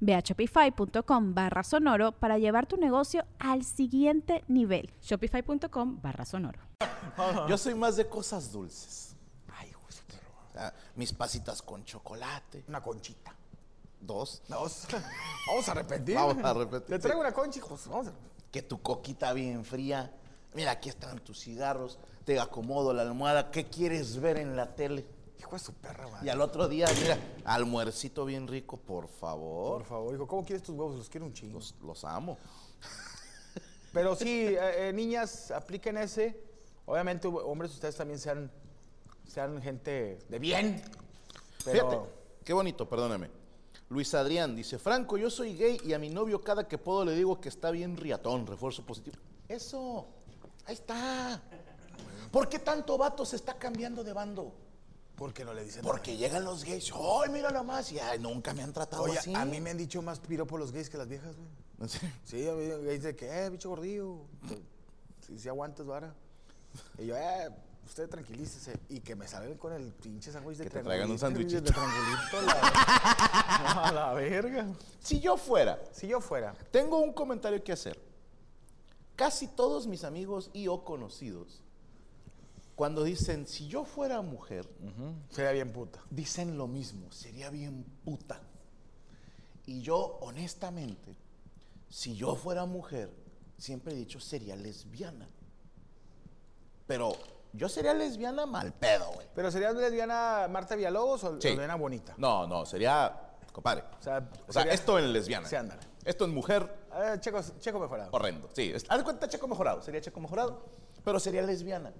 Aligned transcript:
Ve 0.00 0.14
a 0.14 0.20
shopify.com 0.20 1.34
barra 1.34 1.62
sonoro 1.62 2.12
para 2.12 2.38
llevar 2.38 2.66
tu 2.66 2.76
negocio 2.76 3.24
al 3.38 3.64
siguiente 3.64 4.44
nivel. 4.48 4.90
Shopify.com 5.02 6.00
barra 6.00 6.24
sonoro. 6.24 6.60
Yo 7.48 7.58
soy 7.58 7.74
más 7.74 7.96
de 7.96 8.06
cosas 8.06 8.52
dulces. 8.52 9.16
Ay, 9.56 9.72
güey, 9.72 10.20
o 10.48 10.52
sea, 10.52 10.74
mis 10.94 11.12
pasitas 11.12 11.62
con 11.62 11.84
chocolate. 11.84 12.64
Una 12.68 12.82
conchita. 12.82 13.34
Dos. 14.00 14.42
Dos. 14.48 14.86
Vamos 15.46 15.68
a 15.68 15.74
repetir. 15.74 16.14
Vamos 16.14 16.44
a 16.44 16.54
repetir. 16.54 16.96
Te 16.96 16.98
traigo 16.98 17.20
una 17.20 17.32
concha, 17.32 17.58
hijos. 17.58 17.86
Vamos 17.88 18.08
a... 18.08 18.12
Que 18.50 18.62
tu 18.62 18.80
coquita 18.80 19.32
bien 19.32 19.64
fría. 19.64 20.12
Mira, 20.54 20.72
aquí 20.72 20.88
están 20.88 21.18
tus 21.18 21.40
cigarros. 21.40 21.98
Te 22.24 22.38
acomodo 22.38 22.92
la 22.92 23.02
almohada. 23.02 23.50
¿Qué 23.50 23.66
quieres 23.66 24.20
ver 24.20 24.38
en 24.38 24.56
la 24.56 24.74
tele? 24.74 25.06
Hijo 25.38 25.52
de 25.52 25.58
su 25.58 25.72
perra, 25.74 26.08
madre. 26.08 26.26
Y 26.26 26.28
al 26.30 26.40
otro 26.40 26.68
día, 26.68 26.86
mira, 27.00 27.18
almuercito 27.44 28.24
bien 28.24 28.48
rico, 28.48 28.76
por 28.76 29.08
favor. 29.08 29.78
Por 29.78 29.86
favor, 29.86 30.14
hijo, 30.14 30.26
¿cómo 30.26 30.44
quieres 30.44 30.62
tus 30.62 30.74
huevos? 30.74 30.96
Los 30.96 31.08
quiero 31.08 31.26
un 31.26 31.32
chingo. 31.32 31.58
Los, 31.58 31.74
los 31.82 32.04
amo. 32.04 32.36
Pero 33.92 34.16
sí, 34.16 34.46
eh, 34.46 34.88
eh, 34.88 34.92
niñas, 34.92 35.50
apliquen 35.50 35.96
ese. 35.98 36.42
Obviamente, 36.86 37.28
hombres, 37.28 37.72
ustedes 37.72 37.96
también 37.96 38.18
sean, 38.18 38.50
sean 39.26 39.60
gente 39.62 40.18
de 40.28 40.38
bien. 40.38 40.82
Pero 41.64 41.90
Fíjate, 41.90 42.10
qué 42.44 42.52
bonito, 42.52 42.88
perdóname. 42.88 43.30
Luis 43.90 44.12
Adrián 44.14 44.54
dice, 44.54 44.78
Franco, 44.78 45.16
yo 45.16 45.30
soy 45.30 45.56
gay 45.56 45.80
y 45.84 45.92
a 45.94 45.98
mi 45.98 46.10
novio 46.10 46.42
cada 46.42 46.68
que 46.68 46.76
puedo 46.76 47.04
le 47.04 47.14
digo 47.14 47.40
que 47.40 47.48
está 47.48 47.70
bien 47.70 47.96
riatón, 47.96 48.46
refuerzo 48.46 48.84
positivo. 48.84 49.16
Eso, 49.48 50.06
ahí 50.66 50.74
está. 50.74 51.40
¿Por 52.30 52.48
qué 52.48 52.58
tanto 52.58 52.98
vato 52.98 53.24
se 53.24 53.36
está 53.36 53.54
cambiando 53.54 54.04
de 54.04 54.12
bando? 54.12 54.52
¿Por 55.18 55.34
qué 55.34 55.44
no 55.44 55.52
le 55.52 55.64
dicen 55.64 55.82
Porque 55.82 56.16
llegan 56.16 56.44
los 56.44 56.64
gays, 56.64 56.92
¡ay, 56.94 57.30
mira 57.30 57.50
nomás! 57.50 57.90
Y 57.90 57.98
ay, 57.98 58.20
nunca 58.20 58.54
me 58.54 58.62
han 58.62 58.72
tratado 58.72 59.02
Oye, 59.02 59.18
así. 59.18 59.34
a 59.34 59.44
mí 59.44 59.60
me 59.60 59.70
han 59.70 59.76
dicho 59.76 60.00
más 60.00 60.20
piropos 60.20 60.58
los 60.58 60.72
gays 60.72 60.88
que 60.88 60.96
las 60.96 61.08
viejas, 61.08 61.36
güey. 61.36 61.48
¿En 61.80 61.88
serio? 61.88 62.10
Sí, 62.24 62.48
a 62.48 62.52
mí 62.52 62.84
gays 62.84 63.02
de 63.02 63.16
que, 63.16 63.26
eh, 63.26 63.50
bicho 63.50 63.68
gordillo. 63.68 64.20
Si 65.26 65.38
si 65.38 65.48
aguantas, 65.48 65.84
vara. 65.84 66.14
Y 66.98 67.06
yo, 67.06 67.16
eh, 67.16 67.48
usted 67.84 68.08
tranquilícese. 68.08 68.78
Y 68.88 69.00
que 69.00 69.16
me 69.16 69.26
salgan 69.26 69.58
con 69.58 69.72
el 69.72 69.92
pinche 69.92 70.30
sándwich 70.32 70.58
de 70.58 70.64
Que 70.64 70.70
te 70.70 70.82
traigan 70.82 71.10
un 71.10 71.18
sándwichito. 71.18 71.60
De 71.62 71.70
triangulito, 71.72 72.42
la, 72.46 72.52
a 73.84 73.92
la 73.92 74.12
verga. 74.14 74.66
Si 75.00 75.20
yo 75.20 75.36
fuera, 75.36 75.80
Si 75.92 76.06
yo 76.06 76.20
fuera, 76.20 76.54
tengo 76.70 76.98
un 76.98 77.12
comentario 77.12 77.62
que 77.62 77.72
hacer. 77.72 78.00
Casi 79.16 79.48
todos 79.48 79.88
mis 79.88 80.04
amigos 80.04 80.48
y 80.52 80.68
o 80.68 80.84
conocidos, 80.84 81.62
cuando 82.78 83.02
dicen, 83.02 83.44
si 83.48 83.66
yo 83.66 83.84
fuera 83.84 84.22
mujer, 84.22 84.64
sería 85.30 85.50
bien 85.50 85.72
puta. 85.72 85.98
dicen 86.10 86.56
lo 86.56 86.68
mismo, 86.68 87.10
sería 87.10 87.50
bien 87.50 87.84
puta. 88.04 88.40
Y 89.66 89.82
yo, 89.82 90.16
honestamente, 90.22 91.16
si 91.88 92.14
yo 92.14 92.36
fuera 92.36 92.66
mujer, 92.66 93.10
siempre 93.56 93.94
he 93.94 93.96
dicho, 93.96 94.20
sería 94.20 94.54
lesbiana. 94.54 95.28
Pero 96.86 97.16
yo 97.52 97.68
sería 97.68 97.94
lesbiana 97.94 98.46
mal 98.46 98.72
pedo, 98.72 99.10
güey. 99.12 99.26
Pero 99.34 99.50
sería 99.50 99.72
lesbiana 99.72 100.46
Marta 100.48 100.76
Villalobos 100.76 101.24
o 101.24 101.40
Sí. 101.40 101.48
lesbiana 101.48 101.74
bonita. 101.74 102.14
No, 102.16 102.46
no, 102.46 102.64
sería, 102.64 103.32
compadre. 103.52 103.82
O 103.98 104.02
sea, 104.04 104.30
O 104.46 104.52
sea, 104.52 104.62
sería- 104.62 104.74
esto 104.74 105.00
en 105.00 105.12
lesbiana. 105.12 105.48
Sí, 105.48 105.56
ándale. 105.56 105.82
Esto 106.04 106.26
en 106.26 106.32
mujer, 106.32 106.72
ver, 106.96 107.20
checo, 107.20 107.40
checo 107.58 107.80
mejorado. 107.80 108.10
horrendo. 108.12 108.48
Sí, 108.54 108.72
haz 108.88 108.98
de 108.98 109.02
cuenta 109.04 109.26
Checo 109.28 109.48
mejorado, 109.48 109.82
sería 109.82 110.00
Checo 110.00 110.20
mejorado, 110.20 110.64
pero 111.04 111.18
sería 111.18 111.42
lesbiana. 111.42 111.92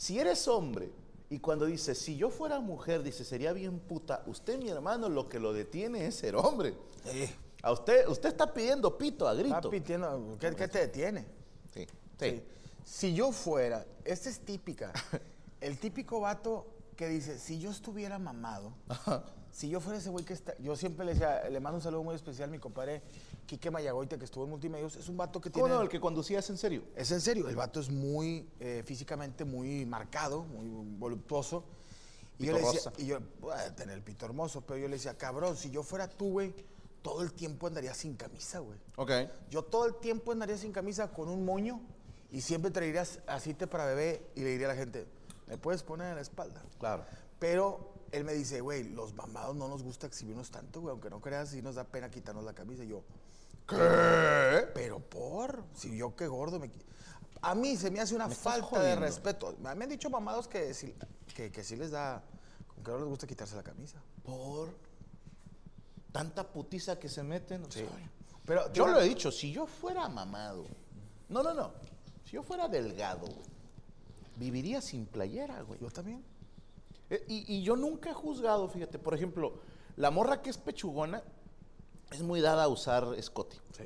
Si 0.00 0.18
eres 0.18 0.48
hombre 0.48 0.90
y 1.28 1.40
cuando 1.40 1.66
dice, 1.66 1.94
si 1.94 2.16
yo 2.16 2.30
fuera 2.30 2.58
mujer, 2.58 3.02
dice, 3.02 3.22
sería 3.22 3.52
bien 3.52 3.78
puta, 3.78 4.22
usted, 4.24 4.58
mi 4.58 4.70
hermano, 4.70 5.10
lo 5.10 5.28
que 5.28 5.38
lo 5.38 5.52
detiene 5.52 6.06
es 6.06 6.14
ser 6.14 6.36
hombre. 6.36 6.72
Sí. 7.04 7.28
A 7.62 7.70
usted, 7.70 8.08
usted 8.08 8.30
está 8.30 8.50
pidiendo 8.54 8.96
pito 8.96 9.28
a 9.28 9.34
grito. 9.34 9.54
Está 9.56 9.68
pitiendo. 9.68 10.38
¿Qué, 10.40 10.56
qué 10.56 10.68
te 10.68 10.78
detiene? 10.78 11.26
Sí, 11.74 11.86
Sí. 12.18 12.30
sí. 12.30 12.42
Si 12.82 13.14
yo 13.14 13.30
fuera, 13.30 13.84
esta 14.02 14.30
es 14.30 14.40
típica, 14.40 14.90
el 15.60 15.78
típico 15.78 16.18
vato 16.20 16.64
que 17.00 17.08
dice, 17.08 17.38
si 17.38 17.58
yo 17.58 17.70
estuviera 17.70 18.18
mamado, 18.18 18.74
si 19.50 19.70
yo 19.70 19.80
fuera 19.80 19.98
ese 19.98 20.10
güey 20.10 20.22
que 20.22 20.34
está, 20.34 20.54
yo 20.58 20.76
siempre 20.76 21.06
le 21.06 21.14
decía, 21.14 21.48
le 21.48 21.58
mando 21.58 21.78
un 21.78 21.82
saludo 21.82 22.02
muy 22.04 22.14
especial 22.14 22.50
a 22.50 22.52
mi 22.52 22.58
compadre 22.58 23.00
Quique 23.46 23.70
Mayagoite, 23.70 24.18
que 24.18 24.26
estuvo 24.26 24.44
en 24.44 24.50
Multimedios, 24.50 24.96
es 24.96 25.08
un 25.08 25.16
vato 25.16 25.40
que 25.40 25.50
¿Cómo 25.50 25.64
tiene... 25.64 25.76
no? 25.78 25.82
El 25.82 25.88
que 25.88 25.98
conducías 25.98 26.50
en 26.50 26.58
serio. 26.58 26.82
Es 26.94 27.10
en 27.10 27.22
serio, 27.22 27.48
el 27.48 27.56
vato 27.56 27.80
es 27.80 27.88
muy 27.88 28.46
eh, 28.60 28.82
físicamente 28.84 29.46
muy 29.46 29.86
marcado, 29.86 30.44
muy 30.44 30.66
voluptuoso. 30.98 31.64
Y 32.38 32.44
yo 32.44 32.52
le 32.52 32.58
decía, 32.58 32.80
rosa. 32.84 32.92
y 32.98 33.06
yo, 33.06 33.20
"Puede 33.40 33.70
tener 33.70 33.96
el 33.96 34.02
pito 34.02 34.26
hermoso, 34.26 34.60
pero 34.60 34.78
yo 34.78 34.86
le 34.86 34.96
decía, 34.96 35.16
cabrón, 35.16 35.56
si 35.56 35.70
yo 35.70 35.82
fuera 35.82 36.06
tú, 36.06 36.32
güey, 36.32 36.54
todo 37.00 37.22
el 37.22 37.32
tiempo 37.32 37.66
andaría 37.66 37.94
sin 37.94 38.14
camisa, 38.14 38.58
güey. 38.58 38.78
Ok. 38.96 39.10
Yo 39.48 39.62
todo 39.62 39.86
el 39.86 39.94
tiempo 39.94 40.32
andaría 40.32 40.58
sin 40.58 40.70
camisa 40.70 41.10
con 41.10 41.30
un 41.30 41.46
moño 41.46 41.80
y 42.30 42.42
siempre 42.42 42.70
traerías 42.70 43.20
aceite 43.26 43.66
para 43.66 43.86
bebé 43.86 44.22
y 44.34 44.40
le 44.40 44.50
diría 44.50 44.66
a 44.66 44.74
la 44.74 44.76
gente, 44.76 45.06
¿me 45.50 45.58
puedes 45.58 45.82
poner 45.82 46.08
en 46.10 46.14
la 46.14 46.22
espalda? 46.22 46.62
Claro. 46.78 47.04
Pero 47.40 47.92
él 48.12 48.24
me 48.24 48.32
dice, 48.32 48.60
güey, 48.60 48.84
los 48.84 49.14
mamados 49.14 49.56
no 49.56 49.66
nos 49.68 49.82
gusta 49.82 50.06
exhibirnos 50.06 50.50
tanto, 50.50 50.80
güey, 50.80 50.92
aunque 50.92 51.10
no 51.10 51.20
creas, 51.20 51.50
sí 51.50 51.60
nos 51.60 51.74
da 51.74 51.84
pena 51.84 52.08
quitarnos 52.08 52.44
la 52.44 52.54
camisa. 52.54 52.84
Y 52.84 52.88
yo, 52.88 53.02
¿qué? 53.66 54.68
Pero 54.72 55.00
por, 55.00 55.64
si 55.74 55.96
yo 55.96 56.14
qué 56.14 56.28
gordo 56.28 56.60
me... 56.60 56.70
A 57.42 57.54
mí 57.54 57.76
se 57.76 57.90
me 57.90 58.00
hace 58.00 58.14
una 58.14 58.28
Me 58.28 58.34
falta 58.34 58.80
de 58.80 58.94
respeto. 58.94 59.56
Me 59.60 59.70
han 59.70 59.88
dicho 59.88 60.08
mamados 60.08 60.46
que 60.46 60.72
sí, 60.72 60.94
que, 61.34 61.50
que 61.50 61.64
sí 61.64 61.74
les 61.74 61.90
da, 61.90 62.22
que 62.84 62.90
no 62.90 62.98
les 62.98 63.08
gusta 63.08 63.26
quitarse 63.26 63.56
la 63.56 63.62
camisa. 63.62 64.00
Por 64.22 64.68
tanta 66.12 66.46
putiza 66.46 66.98
que 66.98 67.08
se 67.08 67.22
meten. 67.22 67.64
o 67.64 67.70
sea, 67.70 67.88
Pero 68.44 68.72
yo 68.72 68.86
lo 68.86 69.00
he 69.00 69.08
dicho, 69.08 69.32
si 69.32 69.52
yo 69.52 69.66
fuera 69.66 70.08
mamado. 70.08 70.66
No, 71.28 71.42
no, 71.42 71.54
no. 71.54 71.72
Si 72.24 72.32
yo 72.32 72.42
fuera 72.42 72.68
delgado, 72.68 73.26
güey, 73.26 73.50
viviría 74.40 74.80
sin 74.80 75.06
playera, 75.06 75.62
güey. 75.62 75.78
Yo 75.78 75.90
también. 75.90 76.24
Eh, 77.10 77.22
Y, 77.28 77.54
y 77.56 77.62
yo 77.62 77.76
nunca 77.76 78.10
he 78.10 78.14
juzgado, 78.14 78.68
fíjate, 78.68 78.98
por 78.98 79.14
ejemplo, 79.14 79.60
la 79.96 80.10
morra 80.10 80.42
que 80.42 80.50
es 80.50 80.58
pechugona 80.58 81.22
es 82.10 82.22
muy 82.22 82.40
dada 82.40 82.64
a 82.64 82.68
usar 82.68 83.14
escote. 83.16 83.56
Sí. 83.76 83.84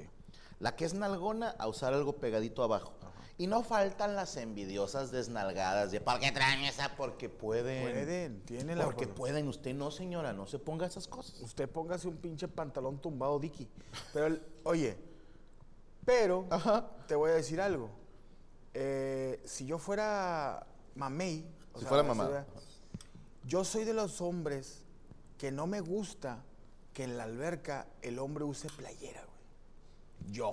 La 0.60 0.76
que 0.76 0.84
es 0.87 0.94
nalgona 0.94 1.50
a 1.59 1.66
usar 1.69 1.93
algo 1.93 2.14
pegadito 2.16 2.62
abajo. 2.62 2.94
Y 3.37 3.48
no 3.48 3.64
faltan 3.64 4.14
las 4.14 4.37
envidiosas 4.37 5.10
desnalgadas 5.10 5.91
de 5.91 6.00
¿por 6.00 6.20
qué 6.20 6.31
traen 6.31 6.62
esa? 6.62 6.94
Porque 6.96 7.29
pueden. 7.29 7.82
Pueden, 7.82 8.40
tiene 8.44 8.76
la 8.76 8.84
Porque 8.84 9.08
pueden. 9.08 9.49
Usted 9.49 9.75
no, 9.75 9.90
señora, 9.90 10.32
no 10.32 10.46
se 10.46 10.61
ponga 10.61 10.87
esas 10.87 11.08
cosas. 11.08 11.40
Usted 11.40 11.69
póngase 11.69 12.06
un 12.06 12.17
pinche 12.19 12.46
pantalón 12.46 13.00
tumbado, 13.00 13.40
Dicky. 13.40 13.69
Pero, 14.12 14.38
oye, 14.62 14.96
pero 16.05 16.46
Ajá. 16.49 16.88
te 17.08 17.17
voy 17.17 17.32
a 17.32 17.34
decir 17.34 17.61
algo. 17.61 17.90
Eh, 18.75 19.41
si 19.44 19.67
yo 19.67 19.79
fuera 19.79 20.67
mamey, 20.97 21.47
o 21.73 21.79
Si 21.81 21.87
fuera 21.87 22.03
si 22.03 22.09
mamá. 22.09 22.25
fuera- 22.25 22.47
yo 23.47 23.65
soy 23.65 23.85
de 23.85 23.94
los 23.94 24.21
hombres 24.21 24.82
que 25.38 25.53
no 25.53 25.67
me 25.67 25.81
gusta 25.81 26.43
que 26.93 27.05
en 27.05 27.17
la 27.17 27.25
alberca 27.25 27.87
el 28.03 28.19
hombre 28.19 28.44
use 28.44 28.69
playera, 28.69 29.21
güey. 29.25 30.32
Yo. 30.32 30.53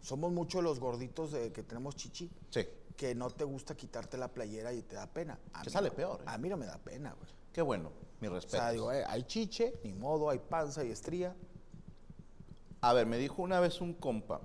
Somos 0.00 0.32
muchos 0.32 0.62
los 0.62 0.80
gorditos 0.80 1.32
de- 1.32 1.52
que 1.52 1.62
tenemos 1.62 1.94
chichi. 1.96 2.30
Sí. 2.50 2.66
Que 2.96 3.14
no 3.14 3.30
te 3.30 3.44
gusta 3.44 3.74
quitarte 3.76 4.16
la 4.18 4.28
playera 4.28 4.72
y 4.72 4.82
te 4.82 4.96
da 4.96 5.06
pena. 5.06 5.38
A 5.52 5.62
Que 5.62 5.70
mí 5.70 5.72
sale 5.72 5.90
peor, 5.90 6.20
¿eh? 6.20 6.24
A 6.26 6.36
mí 6.38 6.48
no 6.48 6.56
me 6.56 6.66
da 6.66 6.78
pena, 6.78 7.12
güey. 7.14 7.30
Qué 7.52 7.62
bueno, 7.62 7.90
mi 8.20 8.28
O 8.28 8.34
respeto. 8.34 8.56
sea, 8.58 8.70
digo, 8.70 8.92
eh, 8.92 9.04
hay 9.06 9.22
chiche, 9.24 9.74
ni 9.84 9.92
modo, 9.92 10.30
hay 10.30 10.38
panza 10.38 10.84
y 10.84 10.90
estría. 10.90 11.34
A 12.82 12.92
ver, 12.92 13.06
me 13.06 13.18
dijo 13.18 13.42
una 13.42 13.60
vez 13.60 13.80
un 13.80 13.94
compa, 13.94 14.40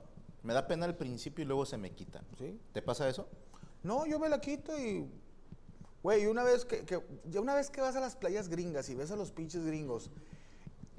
me 0.45 0.53
da 0.53 0.67
pena 0.67 0.85
al 0.85 0.95
principio 0.95 1.43
y 1.43 1.47
luego 1.47 1.65
se 1.65 1.77
me 1.77 1.91
quita. 1.91 2.21
¿Sí? 2.37 2.59
¿Te 2.71 2.81
pasa 2.81 3.09
eso? 3.09 3.27
No, 3.83 4.05
yo 4.05 4.19
me 4.19 4.29
la 4.29 4.39
quito 4.39 4.77
y. 4.79 5.05
Güey, 6.03 6.27
una 6.27 6.43
vez 6.43 6.65
que, 6.65 6.85
que- 6.85 7.01
ya 7.25 7.41
una 7.41 7.55
vez 7.55 7.69
que 7.71 7.81
vas 7.81 7.95
a 7.95 7.99
las 7.99 8.15
playas 8.15 8.47
gringas 8.47 8.89
y 8.89 8.95
ves 8.95 9.09
a 9.11 9.15
los 9.15 9.31
pinches 9.31 9.65
gringos 9.65 10.11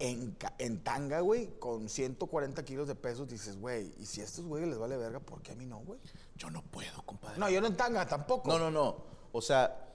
en, 0.00 0.36
en 0.58 0.82
tanga, 0.82 1.20
güey, 1.20 1.58
con 1.60 1.88
140 1.88 2.64
kilos 2.64 2.88
de 2.88 2.96
pesos, 2.96 3.28
dices, 3.28 3.56
güey, 3.58 3.92
y 3.98 4.04
si 4.06 4.20
a 4.20 4.24
estos 4.24 4.44
güeyes 4.44 4.68
les 4.68 4.78
vale 4.78 4.96
verga, 4.96 5.20
¿por 5.20 5.40
qué 5.42 5.52
a 5.52 5.54
mí 5.54 5.64
no, 5.64 5.78
güey? 5.78 6.00
Yo 6.36 6.50
no 6.50 6.60
puedo, 6.62 7.02
compadre. 7.06 7.38
No, 7.38 7.48
yo 7.48 7.60
no 7.60 7.68
en 7.68 7.76
tanga 7.76 8.04
tampoco. 8.06 8.48
No, 8.48 8.58
no, 8.58 8.70
no. 8.70 8.96
O 9.32 9.40
sea, 9.40 9.88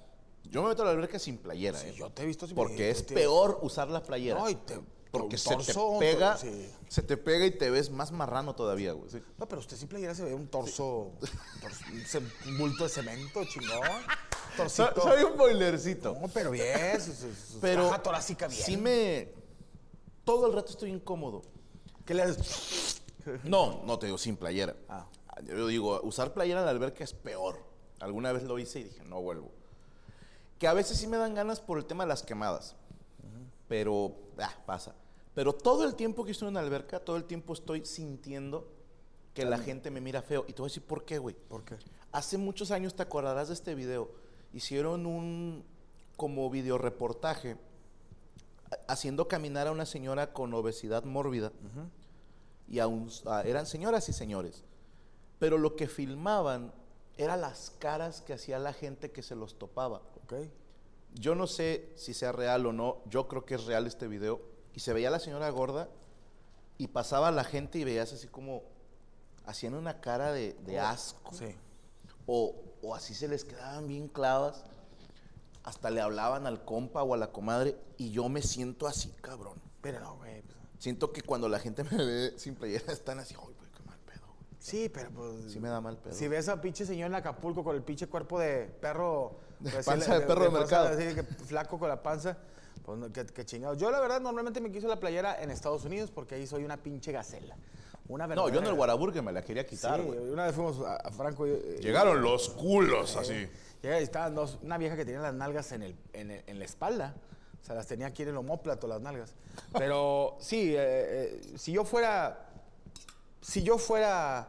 yo 0.49 0.63
me 0.63 0.69
meto 0.69 0.81
a 0.83 0.85
la 0.85 0.91
alberca 0.91 1.19
sin 1.19 1.37
playera. 1.37 1.77
Sí, 1.77 1.89
¿eh? 1.89 1.93
yo 1.97 2.09
te 2.09 2.23
he 2.23 2.25
visto 2.25 2.47
sin 2.47 2.55
Porque 2.55 2.75
playera, 2.77 2.97
es 2.97 3.05
tío. 3.05 3.15
peor 3.15 3.59
usar 3.63 3.89
la 3.89 4.01
playera. 4.01 4.39
No, 4.39 4.49
y 4.49 4.55
te- 4.55 4.79
porque 5.11 5.37
se 5.37 5.55
te 5.57 5.73
pega, 5.99 6.37
sí. 6.37 6.71
se 6.87 7.01
te 7.01 7.17
pega 7.17 7.45
y 7.45 7.51
te 7.51 7.69
ves 7.69 7.89
más 7.91 8.11
marrano 8.11 8.55
todavía, 8.55 8.93
güey. 8.93 9.09
Sí. 9.11 9.21
No, 9.37 9.47
pero 9.47 9.59
usted 9.59 9.75
sin 9.75 9.89
playera 9.89 10.15
se 10.15 10.23
ve 10.23 10.33
un 10.33 10.47
torso, 10.47 11.11
un, 12.47 12.57
bulto 12.57 12.85
de 12.85 12.89
cemento, 12.89 13.43
chingón. 13.45 13.81
Torcito. 14.57 15.01
soy 15.01 15.23
un 15.23 15.37
boilercito. 15.37 16.17
No, 16.19 16.27
pero 16.27 16.51
bien, 16.51 16.99
su, 16.99 17.13
su- 17.13 17.33
su 17.33 17.59
pero 17.59 17.89
caja 17.89 18.03
torácica 18.03 18.47
bien. 18.47 18.63
sí 18.63 18.77
me... 18.77 19.29
Todo 20.25 20.47
el 20.47 20.53
rato 20.53 20.71
estoy 20.71 20.91
incómodo. 20.91 21.41
¿Qué 22.05 22.13
le 22.13 22.23
haces? 22.23 23.01
No, 23.43 23.81
no 23.85 23.99
te 23.99 24.07
digo 24.07 24.17
sin 24.17 24.35
playera. 24.35 24.75
Ah. 24.89 25.07
Yo 25.43 25.67
digo, 25.67 25.99
usar 26.03 26.33
playera 26.33 26.59
en 26.59 26.65
la 26.65 26.71
alberca 26.71 27.03
es 27.03 27.13
peor. 27.13 27.59
Alguna 27.99 28.31
vez 28.31 28.43
lo 28.43 28.59
hice 28.59 28.79
y 28.79 28.83
dije, 28.85 29.03
no 29.05 29.21
vuelvo. 29.21 29.51
Que 30.59 30.67
a 30.67 30.73
veces 30.73 30.97
sí 30.97 31.07
me 31.07 31.17
dan 31.17 31.33
ganas 31.33 31.59
por 31.59 31.77
el 31.77 31.85
tema 31.85 32.03
de 32.03 32.09
las 32.09 32.23
quemadas. 32.23 32.75
Pero, 33.67 34.15
ah, 34.37 34.53
pasa. 34.65 34.95
Pero 35.33 35.53
todo 35.53 35.83
el 35.85 35.95
tiempo 35.95 36.25
que 36.25 36.31
estoy 36.31 36.49
en 36.49 36.55
la 36.55 36.59
alberca, 36.59 36.99
todo 36.99 37.15
el 37.15 37.23
tiempo 37.23 37.53
estoy 37.53 37.85
sintiendo 37.85 38.67
que 39.33 39.45
la 39.45 39.57
gente 39.57 39.89
me 39.91 40.01
mira 40.01 40.21
feo. 40.21 40.43
Y 40.47 40.53
te 40.53 40.61
voy 40.61 40.67
a 40.67 40.71
decir 40.71 40.83
por 40.83 41.05
qué, 41.05 41.17
güey. 41.19 41.35
¿Por 41.35 41.63
qué? 41.63 41.77
Hace 42.11 42.37
muchos 42.37 42.71
años, 42.71 42.93
te 42.95 43.03
acordarás 43.03 43.47
de 43.47 43.53
este 43.53 43.73
video, 43.75 44.11
hicieron 44.53 45.05
un 45.05 45.63
como 46.17 46.49
video 46.49 46.77
reportaje 46.77 47.55
haciendo 48.87 49.27
caminar 49.27 49.67
a 49.67 49.71
una 49.71 49.85
señora 49.85 50.33
con 50.33 50.53
obesidad 50.53 51.03
mórbida. 51.05 51.51
Y 52.67 52.79
a 52.79 52.87
un- 52.87 53.09
a- 53.25 53.43
eran 53.43 53.65
señoras 53.65 54.07
y 54.09 54.13
señores. 54.13 54.63
Pero 55.39 55.57
lo 55.57 55.75
que 55.75 55.87
filmaban 55.87 56.73
era 57.17 57.35
las 57.37 57.71
caras 57.79 58.21
que 58.21 58.33
hacía 58.33 58.59
la 58.59 58.73
gente 58.73 59.11
que 59.11 59.23
se 59.23 59.35
los 59.35 59.57
topaba. 59.57 60.01
Ok. 60.23 60.33
Yo 61.15 61.35
no 61.35 61.47
sé 61.47 61.91
si 61.95 62.13
sea 62.13 62.31
real 62.31 62.65
o 62.65 62.71
no, 62.73 62.99
yo 63.09 63.27
creo 63.27 63.45
que 63.45 63.55
es 63.55 63.65
real 63.65 63.87
este 63.87 64.07
video. 64.07 64.41
Y 64.73 64.79
se 64.79 64.93
veía 64.93 65.09
a 65.09 65.11
la 65.11 65.19
señora 65.19 65.49
gorda 65.49 65.89
y 66.77 66.87
pasaba 66.87 67.31
la 67.31 67.43
gente 67.43 67.77
y 67.79 67.83
veías 67.83 68.13
así 68.13 68.27
como, 68.27 68.63
hacían 69.45 69.73
una 69.73 70.01
cara 70.01 70.31
de, 70.31 70.53
de 70.65 70.79
asco. 70.79 71.33
Sí. 71.33 71.55
O, 72.25 72.55
o 72.81 72.95
así 72.95 73.13
se 73.13 73.27
les 73.27 73.43
quedaban 73.45 73.87
bien 73.87 74.07
clavas. 74.07 74.63
Hasta 75.63 75.91
le 75.91 76.01
hablaban 76.01 76.47
al 76.47 76.65
compa 76.65 77.03
o 77.03 77.13
a 77.13 77.17
la 77.17 77.31
comadre 77.31 77.77
y 77.97 78.09
yo 78.11 78.29
me 78.29 78.41
siento 78.41 78.87
así, 78.87 79.09
cabrón. 79.21 79.61
Pero 79.81 79.99
no, 79.99 80.15
güey. 80.15 80.41
pues, 80.41 80.55
Siento 80.79 81.11
que 81.11 81.21
cuando 81.21 81.47
la 81.49 81.59
gente 81.59 81.83
me 81.83 81.97
ve 81.97 82.33
sin 82.37 82.55
playera 82.55 82.91
están 82.91 83.19
así, 83.19 83.35
¡ay, 83.37 83.53
güey, 83.57 83.69
qué 83.71 83.83
mal 83.83 83.99
pedo! 83.99 84.25
güey". 84.27 84.47
Sí, 84.59 84.89
pero 84.89 85.11
pues. 85.11 85.51
Sí 85.51 85.59
me 85.59 85.69
da 85.69 85.79
mal 85.81 85.97
pedo. 85.97 86.15
Si 86.15 86.27
ves 86.27 86.49
a 86.49 86.59
pinche 86.61 86.85
señor 86.85 87.07
en 87.09 87.15
Acapulco 87.15 87.63
con 87.63 87.75
el 87.75 87.83
pinche 87.83 88.07
cuerpo 88.07 88.39
de 88.39 88.65
perro. 88.81 89.35
pues, 89.61 89.85
panza 89.85 90.17
de 90.17 90.25
perro 90.25 90.45
de 90.45 90.49
panza 90.49 90.81
mercado. 90.83 90.87
así 90.87 91.13
que 91.13 91.23
flaco 91.45 91.77
con 91.77 91.89
la 91.89 92.01
panza. 92.01 92.37
Pues 92.85 92.97
no, 92.97 93.11
qué, 93.11 93.25
qué 93.25 93.45
chingado. 93.45 93.75
Yo, 93.75 93.91
la 93.91 93.99
verdad, 93.99 94.19
normalmente 94.21 94.59
me 94.59 94.71
quiso 94.71 94.87
la 94.87 94.99
playera 94.99 95.41
en 95.41 95.51
Estados 95.51 95.85
Unidos 95.85 96.09
porque 96.11 96.35
ahí 96.35 96.47
soy 96.47 96.63
una 96.63 96.77
pinche 96.77 97.11
gacela. 97.11 97.55
Una 98.07 98.27
No, 98.27 98.33
yo 98.35 98.41
en 98.41 98.47
el 98.49 98.53
verdadera- 98.61 98.75
Guaraburger 98.75 99.23
me 99.23 99.31
la 99.31 99.41
quería 99.43 99.63
Sí, 99.63 99.69
quitar, 99.69 100.01
güey. 100.01 100.19
una 100.19 100.45
vez 100.47 100.55
fuimos 100.55 100.79
a, 100.85 100.95
a 100.97 101.11
Franco. 101.11 101.47
y- 101.47 101.51
y- 101.51 101.81
Llegaron 101.81 102.21
los 102.21 102.49
culos 102.49 103.15
así. 103.15 103.47
Llega 103.81 103.99
y 103.99 104.03
estaban 104.03 104.35
dos, 104.35 104.59
una 104.63 104.77
vieja 104.77 104.95
que 104.95 105.05
tenía 105.05 105.21
las 105.21 105.33
nalgas 105.33 105.71
en, 105.71 105.83
el, 105.83 105.95
en, 106.13 106.31
el- 106.31 106.43
en 106.47 106.59
la 106.59 106.65
espalda. 106.65 107.15
O 107.61 107.63
sea, 107.65 107.75
las 107.75 107.85
tenía 107.87 108.07
aquí 108.07 108.23
en 108.23 108.29
el 108.29 108.37
homóplato, 108.37 108.87
las 108.87 108.99
nalgas. 109.01 109.33
Pero 109.77 110.35
sí, 110.41 110.73
eh, 110.75 110.77
eh, 110.79 111.41
si 111.57 111.71
yo 111.71 111.85
fuera. 111.85 112.47
Si 113.41 113.63
yo 113.63 113.77
fuera 113.77 114.47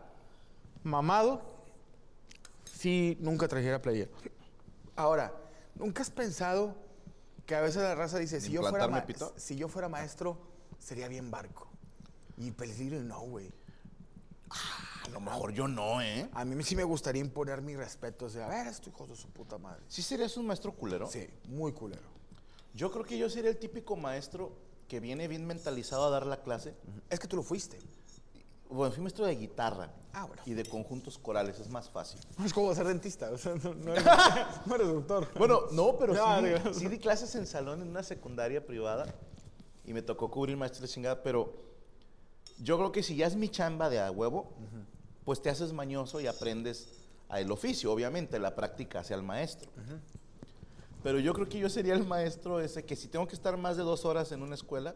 mamado, 0.82 1.40
sí, 2.64 3.16
nunca 3.20 3.48
trajera 3.48 3.80
playera. 3.80 4.10
Ahora, 4.96 5.32
¿nunca 5.74 6.02
has 6.02 6.10
pensado 6.10 6.74
que 7.52 7.56
a 7.56 7.60
veces 7.60 7.82
la 7.82 7.94
raza 7.94 8.18
dice, 8.18 8.40
si 8.40 8.50
yo, 8.50 8.62
fuera 8.62 8.86
¿Implantarme 8.86 9.00
ma- 9.02 9.06
pito? 9.06 9.34
si 9.36 9.56
yo 9.56 9.68
fuera 9.68 9.86
maestro, 9.86 10.38
sería 10.78 11.06
bien 11.06 11.30
barco? 11.30 11.68
Y 12.38 12.50
peligro, 12.50 12.98
no, 13.02 13.20
güey. 13.20 13.52
A 15.04 15.08
lo 15.10 15.20
mejor 15.20 15.52
yo 15.52 15.68
no, 15.68 16.00
¿eh? 16.00 16.30
A 16.32 16.46
mí 16.46 16.64
sí 16.64 16.74
me 16.74 16.82
gustaría 16.84 17.20
imponer 17.20 17.60
mi 17.60 17.76
respeto. 17.76 18.24
O 18.24 18.30
sea, 18.30 18.46
a 18.46 18.48
ver, 18.48 18.68
esto 18.68 18.88
hijo 18.88 19.06
de 19.06 19.14
su 19.16 19.28
puta 19.28 19.58
madre. 19.58 19.82
¿Sí 19.86 20.00
serías 20.00 20.34
un 20.38 20.46
maestro 20.46 20.72
culero? 20.72 21.06
Sí, 21.10 21.28
muy 21.48 21.72
culero. 21.72 22.08
Yo 22.72 22.90
creo 22.90 23.04
que 23.04 23.18
yo 23.18 23.28
sería 23.28 23.50
el 23.50 23.58
típico 23.58 23.96
maestro 23.96 24.56
que 24.88 24.98
viene 24.98 25.28
bien 25.28 25.46
mentalizado 25.46 26.06
a 26.06 26.10
dar 26.10 26.24
la 26.24 26.40
clase. 26.42 26.74
Es 27.10 27.20
que 27.20 27.28
tú 27.28 27.36
lo 27.36 27.42
fuiste. 27.42 27.78
Bueno, 28.72 28.92
fui 28.92 29.02
maestro 29.02 29.26
de 29.26 29.34
guitarra 29.36 29.90
Ah, 30.12 30.24
bueno. 30.26 30.42
y 30.46 30.54
de 30.54 30.64
conjuntos 30.64 31.18
corales, 31.18 31.58
es 31.60 31.68
más 31.68 31.88
fácil. 31.90 32.20
Es 32.44 32.52
como 32.52 32.74
ser 32.74 32.86
dentista, 32.86 33.30
o 33.30 33.38
sea, 33.38 33.54
no, 33.54 33.74
no 33.74 33.92
eres, 33.92 34.04
no 34.66 34.74
eres 34.74 34.86
doctor. 34.88 35.28
Bueno, 35.38 35.60
no, 35.72 35.96
pero 35.98 36.14
No, 36.14 36.38
sí, 36.40 36.44
digo- 36.46 36.74
sí 36.74 36.88
di 36.88 36.98
clases 36.98 37.34
en 37.34 37.46
salón 37.46 37.82
en 37.82 37.88
una 37.88 38.02
secundaria 38.02 38.64
privada 38.66 39.06
y 39.84 39.92
me 39.92 40.02
tocó 40.02 40.30
cubrir 40.30 40.56
maestro 40.56 40.82
de 40.82 40.88
chingada, 40.88 41.22
pero 41.22 41.52
yo 42.58 42.76
creo 42.78 42.92
que 42.92 43.02
si 43.02 43.16
ya 43.16 43.26
es 43.26 43.36
mi 43.36 43.48
chamba 43.48 43.88
de 43.90 44.00
a 44.00 44.10
huevo, 44.10 44.52
pues 45.24 45.40
te 45.42 45.50
haces 45.50 45.72
mañoso 45.72 46.20
y 46.20 46.26
aprendes 46.26 46.88
a 47.28 47.40
el 47.40 47.50
oficio, 47.50 47.92
obviamente, 47.92 48.38
la 48.38 48.54
práctica 48.54 49.00
hacia 49.00 49.16
el 49.16 49.22
maestro. 49.22 49.70
Pero 51.02 51.18
yo 51.18 51.32
creo 51.34 51.48
que 51.48 51.58
yo 51.58 51.68
sería 51.68 51.94
el 51.94 52.06
maestro 52.06 52.60
ese 52.60 52.84
que 52.84 52.94
si 52.94 53.08
tengo 53.08 53.26
que 53.26 53.34
estar 53.34 53.56
más 53.56 53.76
de 53.76 53.82
dos 53.82 54.04
horas 54.04 54.30
en 54.32 54.42
una 54.42 54.54
escuela, 54.54 54.94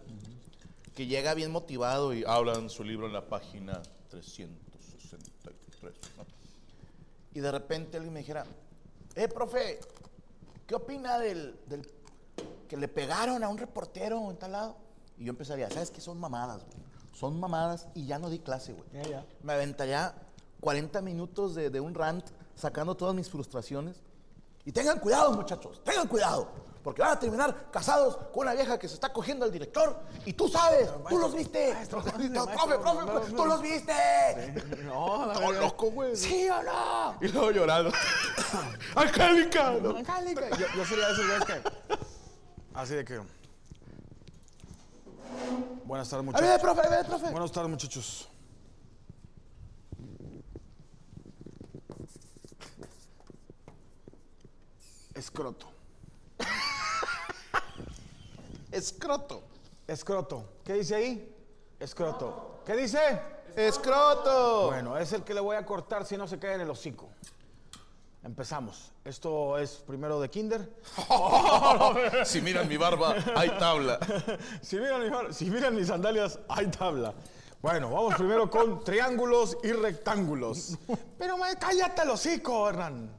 que 0.96 1.06
llega 1.06 1.34
bien 1.34 1.52
motivado 1.52 2.14
y 2.14 2.24
hablan 2.24 2.70
su 2.70 2.82
libro 2.82 3.06
en 3.06 3.12
la 3.12 3.28
página 3.28 3.82
363. 4.08 5.94
¿no? 6.16 6.24
Y 7.34 7.40
de 7.40 7.52
repente 7.52 7.98
alguien 7.98 8.14
me 8.14 8.20
dijera, 8.20 8.46
eh, 9.14 9.28
profe, 9.28 9.78
¿qué 10.66 10.74
opina 10.74 11.18
del, 11.18 11.60
del 11.66 11.86
que 12.66 12.78
le 12.78 12.88
pegaron 12.88 13.44
a 13.44 13.48
un 13.50 13.58
reportero 13.58 14.30
en 14.30 14.38
tal 14.38 14.52
lado? 14.52 14.78
Y 15.18 15.26
yo 15.26 15.30
empezaría, 15.30 15.70
¿sabes 15.70 15.90
qué? 15.90 16.00
Son 16.00 16.18
mamadas, 16.18 16.64
güey. 16.64 16.78
Son 17.12 17.38
mamadas 17.38 17.88
y 17.94 18.06
ya 18.06 18.18
no 18.18 18.30
di 18.30 18.38
clase, 18.38 18.72
güey. 18.72 18.88
Me 19.42 19.52
aventaría 19.52 20.14
40 20.60 21.02
minutos 21.02 21.54
de, 21.54 21.68
de 21.68 21.78
un 21.78 21.94
rant 21.94 22.26
sacando 22.54 22.94
todas 22.94 23.14
mis 23.14 23.28
frustraciones. 23.28 24.00
Y 24.64 24.72
tengan 24.72 24.98
cuidado, 24.98 25.32
muchachos, 25.32 25.84
tengan 25.84 26.08
cuidado. 26.08 26.48
Porque 26.86 27.02
van 27.02 27.10
a 27.10 27.18
terminar 27.18 27.68
casados 27.72 28.16
con 28.32 28.42
una 28.42 28.54
vieja 28.54 28.78
que 28.78 28.86
se 28.86 28.94
está 28.94 29.12
cogiendo 29.12 29.44
al 29.44 29.50
director. 29.50 29.98
Y 30.24 30.34
tú 30.34 30.46
sabes, 30.46 30.88
tú 31.08 31.18
los 31.18 31.34
viste. 31.34 31.74
maestro, 31.74 32.00
profe, 32.00 32.16
maestro, 32.28 32.46
profe, 32.54 32.78
profe, 32.78 33.04
no, 33.04 33.20
tú 33.26 33.34
no. 33.34 33.46
los 33.46 33.60
viste. 33.60 33.92
No, 34.84 35.32
Todo 35.34 35.48
verdad. 35.48 35.62
loco, 35.62 35.90
güey. 35.90 36.14
¿Sí 36.14 36.48
o 36.48 36.62
no? 36.62 37.18
Y 37.20 37.26
luego 37.26 37.50
llorando. 37.50 37.90
Angélica. 38.94 39.72
¿no? 39.82 39.96
Angélica. 39.96 40.48
Yo, 40.50 40.66
yo 40.76 40.84
sería 40.84 41.08
de 41.08 41.12
esos 41.14 41.26
güeyes 41.26 41.44
que. 41.44 41.98
Así 42.72 42.94
de 42.94 43.04
que. 43.04 43.20
Buenas 45.86 46.08
tardes, 46.08 46.28
A 46.36 46.40
ver, 46.40 46.44
muchachos. 46.44 46.60
profe, 46.60 46.86
a 46.86 46.88
ver, 46.88 47.06
profe. 47.06 47.30
Buenas 47.32 47.50
tardes, 47.50 47.68
muchachos. 47.70 48.28
Escroto. 55.14 55.75
Escroto. 58.76 59.42
Escroto. 59.86 60.44
¿Qué 60.62 60.74
dice 60.74 60.94
ahí? 60.96 61.34
Escroto. 61.80 62.60
¿Qué 62.66 62.76
dice? 62.76 62.98
Escroto. 63.56 64.66
Bueno, 64.66 64.98
es 64.98 65.12
el 65.14 65.22
que 65.22 65.32
le 65.32 65.40
voy 65.40 65.56
a 65.56 65.64
cortar 65.64 66.04
si 66.04 66.16
no 66.18 66.28
se 66.28 66.38
cae 66.38 66.54
en 66.56 66.60
el 66.60 66.68
hocico. 66.70 67.08
Empezamos. 68.22 68.92
Esto 69.04 69.56
es 69.56 69.70
primero 69.86 70.20
de 70.20 70.28
kinder. 70.28 70.68
Si 72.26 72.42
miran 72.42 72.68
mi 72.68 72.76
barba, 72.76 73.14
hay 73.34 73.48
tabla. 73.58 73.98
Si 74.60 74.76
miran, 74.76 75.00
mi- 75.28 75.32
si 75.32 75.46
miran 75.50 75.74
mis 75.74 75.86
sandalias, 75.88 76.38
hay 76.48 76.66
tabla. 76.66 77.14
Bueno, 77.62 77.90
vamos 77.90 78.14
primero 78.16 78.50
con 78.50 78.84
triángulos 78.84 79.56
y 79.62 79.72
rectángulos. 79.72 80.76
Pero 81.18 81.38
ma, 81.38 81.54
cállate 81.54 82.02
el 82.02 82.10
hocico, 82.10 82.68
Hernán. 82.68 83.10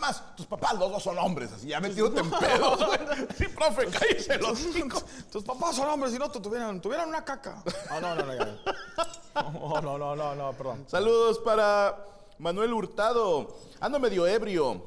Además, 0.00 0.34
tus 0.34 0.46
papás 0.46 0.78
los 0.78 0.90
dos 0.90 1.02
son 1.02 1.18
hombres, 1.18 1.52
así 1.52 1.68
ya 1.68 1.78
metiéndote 1.78 2.20
en 2.20 2.30
pedos, 2.30 2.86
güey. 2.86 2.98
Sí, 3.36 3.48
profe, 3.48 3.86
cállese 3.86 4.38
los 4.38 4.58
cinco. 4.58 5.02
Tus 5.30 5.44
papás 5.44 5.76
son 5.76 5.88
hombres 5.88 6.14
y 6.14 6.18
no 6.18 6.30
tuvieran, 6.30 6.80
tuvieran 6.80 7.08
una 7.08 7.22
caca. 7.22 7.62
No, 7.90 8.00
no, 8.00 8.14
no, 8.14 8.34
ya. 8.34 8.58
No, 9.34 9.80
no, 9.82 9.98
no, 9.98 10.16
no, 10.16 10.34
no, 10.34 10.52
perdón. 10.54 10.84
Saludos 10.88 11.38
para 11.40 12.02
Manuel 12.38 12.72
Hurtado. 12.72 13.58
Ando 13.78 14.00
medio 14.00 14.26
ebrio. 14.26 14.82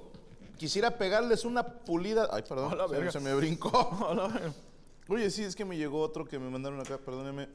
Quisiera 0.58 0.98
pegarles 0.98 1.46
una 1.46 1.64
pulida. 1.64 2.28
Ay, 2.32 2.42
perdón, 2.42 2.76
se 3.12 3.20
me 3.20 3.36
brincó. 3.36 3.72
Oye, 5.10 5.30
sí, 5.30 5.44
es 5.44 5.56
que 5.56 5.64
me 5.64 5.78
llegó 5.78 6.02
otro 6.02 6.26
que 6.26 6.40
me 6.40 6.50
mandaron 6.50 6.80
acá, 6.80 6.98
perdóneme. 6.98 7.50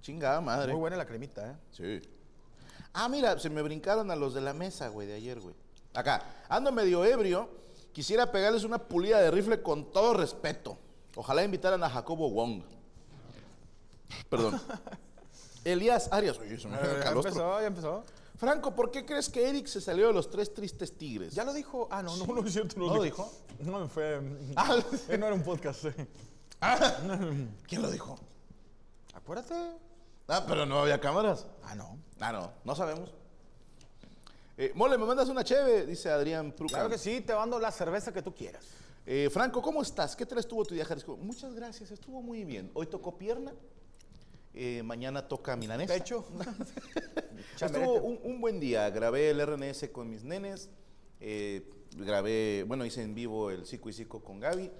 Chingada 0.00 0.40
madre. 0.40 0.72
Muy 0.72 0.80
buena 0.80 0.96
la 0.96 1.04
cremita, 1.04 1.50
¿eh? 1.50 1.56
Sí. 1.72 2.02
Ah, 2.94 3.08
mira, 3.10 3.38
se 3.38 3.50
me 3.50 3.60
brincaron 3.60 4.10
a 4.10 4.16
los 4.16 4.32
de 4.32 4.40
la 4.40 4.54
mesa, 4.54 4.88
güey, 4.88 5.06
de 5.06 5.14
ayer, 5.14 5.40
güey. 5.40 5.54
Acá, 5.96 6.22
ando 6.48 6.70
medio 6.72 7.04
ebrio. 7.04 7.48
Quisiera 7.92 8.30
pegarles 8.30 8.64
una 8.64 8.78
pulida 8.78 9.18
de 9.20 9.30
rifle 9.30 9.62
con 9.62 9.90
todo 9.90 10.12
respeto. 10.14 10.76
Ojalá 11.16 11.42
invitaran 11.42 11.82
a 11.82 11.88
Jacobo 11.88 12.30
Wong. 12.30 12.62
Perdón. 14.28 14.60
Elías 15.64 16.12
Arias. 16.12 16.38
Oye, 16.38 16.58
se 16.58 16.68
me 16.68 16.76
Ya 16.76 17.00
calostro. 17.00 17.28
empezó, 17.30 17.60
ya 17.60 17.66
empezó. 17.66 18.04
Franco, 18.36 18.74
¿por 18.74 18.90
qué 18.90 19.06
crees 19.06 19.30
que 19.30 19.48
Eric 19.48 19.66
se 19.66 19.80
salió 19.80 20.08
de 20.08 20.12
los 20.12 20.30
tres 20.30 20.52
tristes 20.52 20.96
tigres? 20.96 21.34
Ya 21.34 21.42
lo 21.44 21.54
dijo. 21.54 21.88
Ah, 21.90 22.02
no, 22.02 22.14
no, 22.18 22.26
no 22.26 22.46
es 22.46 22.52
cierto. 22.52 22.78
¿No 22.78 22.94
lo 22.94 23.02
dijo? 23.02 23.32
No, 23.60 23.88
fue. 23.88 24.20
Ah. 24.56 24.76
eh, 25.08 25.16
no 25.16 25.26
era 25.26 25.34
un 25.34 25.42
podcast. 25.42 25.86
eh. 25.86 26.06
¿Quién 27.66 27.80
lo 27.82 27.90
dijo? 27.90 28.18
Acuérdate. 29.14 29.54
Ah, 30.28 30.44
pero 30.46 30.66
no 30.66 30.80
había 30.80 31.00
cámaras. 31.00 31.46
Ah, 31.64 31.74
no. 31.74 31.98
Ah, 32.20 32.32
no, 32.32 32.52
no 32.64 32.74
sabemos. 32.74 33.14
Eh, 34.58 34.72
Mole, 34.74 34.96
¿me 34.96 35.04
mandas 35.04 35.28
una 35.28 35.44
cheve? 35.44 35.84
Dice 35.86 36.08
Adrián 36.10 36.52
Pruca. 36.52 36.74
Claro 36.74 36.88
que 36.88 36.98
sí, 36.98 37.20
te 37.20 37.34
mando 37.34 37.58
la 37.60 37.70
cerveza 37.70 38.12
que 38.12 38.22
tú 38.22 38.34
quieras. 38.34 38.64
Eh, 39.04 39.28
Franco, 39.30 39.60
¿cómo 39.60 39.82
estás? 39.82 40.16
¿Qué 40.16 40.24
tal 40.26 40.38
estuvo 40.38 40.64
tu 40.64 40.74
viaje? 40.74 40.94
Muchas 41.18 41.54
gracias, 41.54 41.90
estuvo 41.90 42.22
muy 42.22 42.44
bien. 42.44 42.70
Hoy 42.74 42.86
tocó 42.86 43.18
pierna, 43.18 43.52
eh, 44.54 44.82
mañana 44.82 45.28
toca 45.28 45.56
milanesa. 45.56 45.92
Pecho. 45.94 46.26
Estuvo 47.60 47.94
un, 48.00 48.18
un 48.22 48.40
buen 48.40 48.58
día. 48.58 48.88
Grabé 48.90 49.30
el 49.30 49.46
RNS 49.46 49.90
con 49.92 50.08
mis 50.08 50.24
nenes. 50.24 50.70
eh, 51.20 51.68
grabé, 51.96 52.64
bueno, 52.66 52.84
hice 52.84 53.02
en 53.02 53.14
vivo 53.14 53.50
el 53.50 53.64
Cico 53.66 53.88
y 53.88 53.92
Cico 53.92 54.20
con 54.22 54.40
Gaby. 54.40 54.70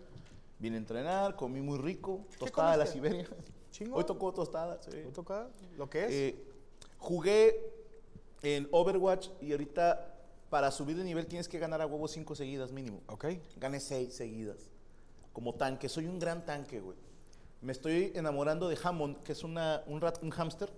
Vine 0.58 0.76
a 0.76 0.78
entrenar, 0.78 1.36
comí 1.36 1.60
muy 1.60 1.78
rico. 1.78 2.24
Tostada 2.38 2.72
de 2.72 2.78
la? 2.78 2.86
Siberia. 2.86 3.28
Chingón. 3.70 3.98
Hoy 3.98 4.04
tocó 4.04 4.32
tostada. 4.32 4.80
sí. 4.82 5.02
¿Tú 5.04 5.10
toca 5.12 5.48
lo 5.76 5.88
que 5.90 6.28
es? 6.30 6.34
Jugué 6.98 7.75
en 8.42 8.68
Overwatch 8.70 9.28
y 9.40 9.52
ahorita 9.52 10.14
para 10.50 10.70
subir 10.70 10.96
de 10.96 11.04
nivel 11.04 11.26
tienes 11.26 11.48
que 11.48 11.58
ganar 11.58 11.80
a 11.80 11.86
huevo 11.86 12.08
cinco 12.08 12.34
seguidas 12.34 12.72
mínimo. 12.72 13.00
ok. 13.08 13.26
Gané 13.56 13.80
seis 13.80 14.14
seguidas. 14.14 14.70
Como 15.32 15.54
tanque. 15.54 15.88
Soy 15.88 16.06
un 16.06 16.18
gran 16.18 16.46
tanque, 16.46 16.80
güey. 16.80 16.96
Me 17.60 17.72
estoy 17.72 18.12
enamorando 18.14 18.68
de 18.68 18.78
Hammond, 18.82 19.22
que 19.22 19.32
es 19.32 19.42
una, 19.42 19.82
un, 19.86 20.00
rat, 20.00 20.22
un 20.22 20.30
hámster 20.30 20.72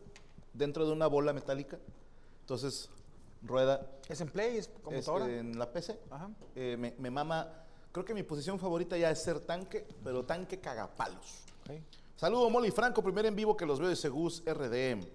dentro 0.52 0.86
de 0.86 0.92
una 0.92 1.06
bola 1.06 1.32
metálica. 1.32 1.78
Entonces, 2.40 2.88
rueda 3.42 3.86
¿Es 4.08 4.20
en 4.20 4.28
Play? 4.28 4.56
¿Es 4.56 4.66
es, 4.66 4.72
computadora? 4.82 5.28
en 5.28 5.58
la 5.58 5.70
PC. 5.70 5.98
Ajá. 6.10 6.30
Eh, 6.56 6.76
me, 6.78 6.94
me 6.98 7.10
mama. 7.10 7.64
Creo 7.92 8.04
que 8.04 8.14
mi 8.14 8.22
posición 8.22 8.58
favorita 8.58 8.96
ya 8.96 9.10
es 9.10 9.22
ser 9.22 9.40
tanque, 9.40 9.86
pero 10.02 10.24
tanque 10.24 10.58
cagapalos. 10.60 11.44
Ok. 11.62 11.76
Saludo, 12.16 12.50
Molly 12.50 12.72
Franco, 12.72 13.00
primer 13.02 13.26
en 13.26 13.36
vivo 13.36 13.56
que 13.56 13.64
los 13.64 13.78
veo 13.78 13.88
de 13.88 13.94
Segus 13.94 14.42
RDM. 14.44 15.06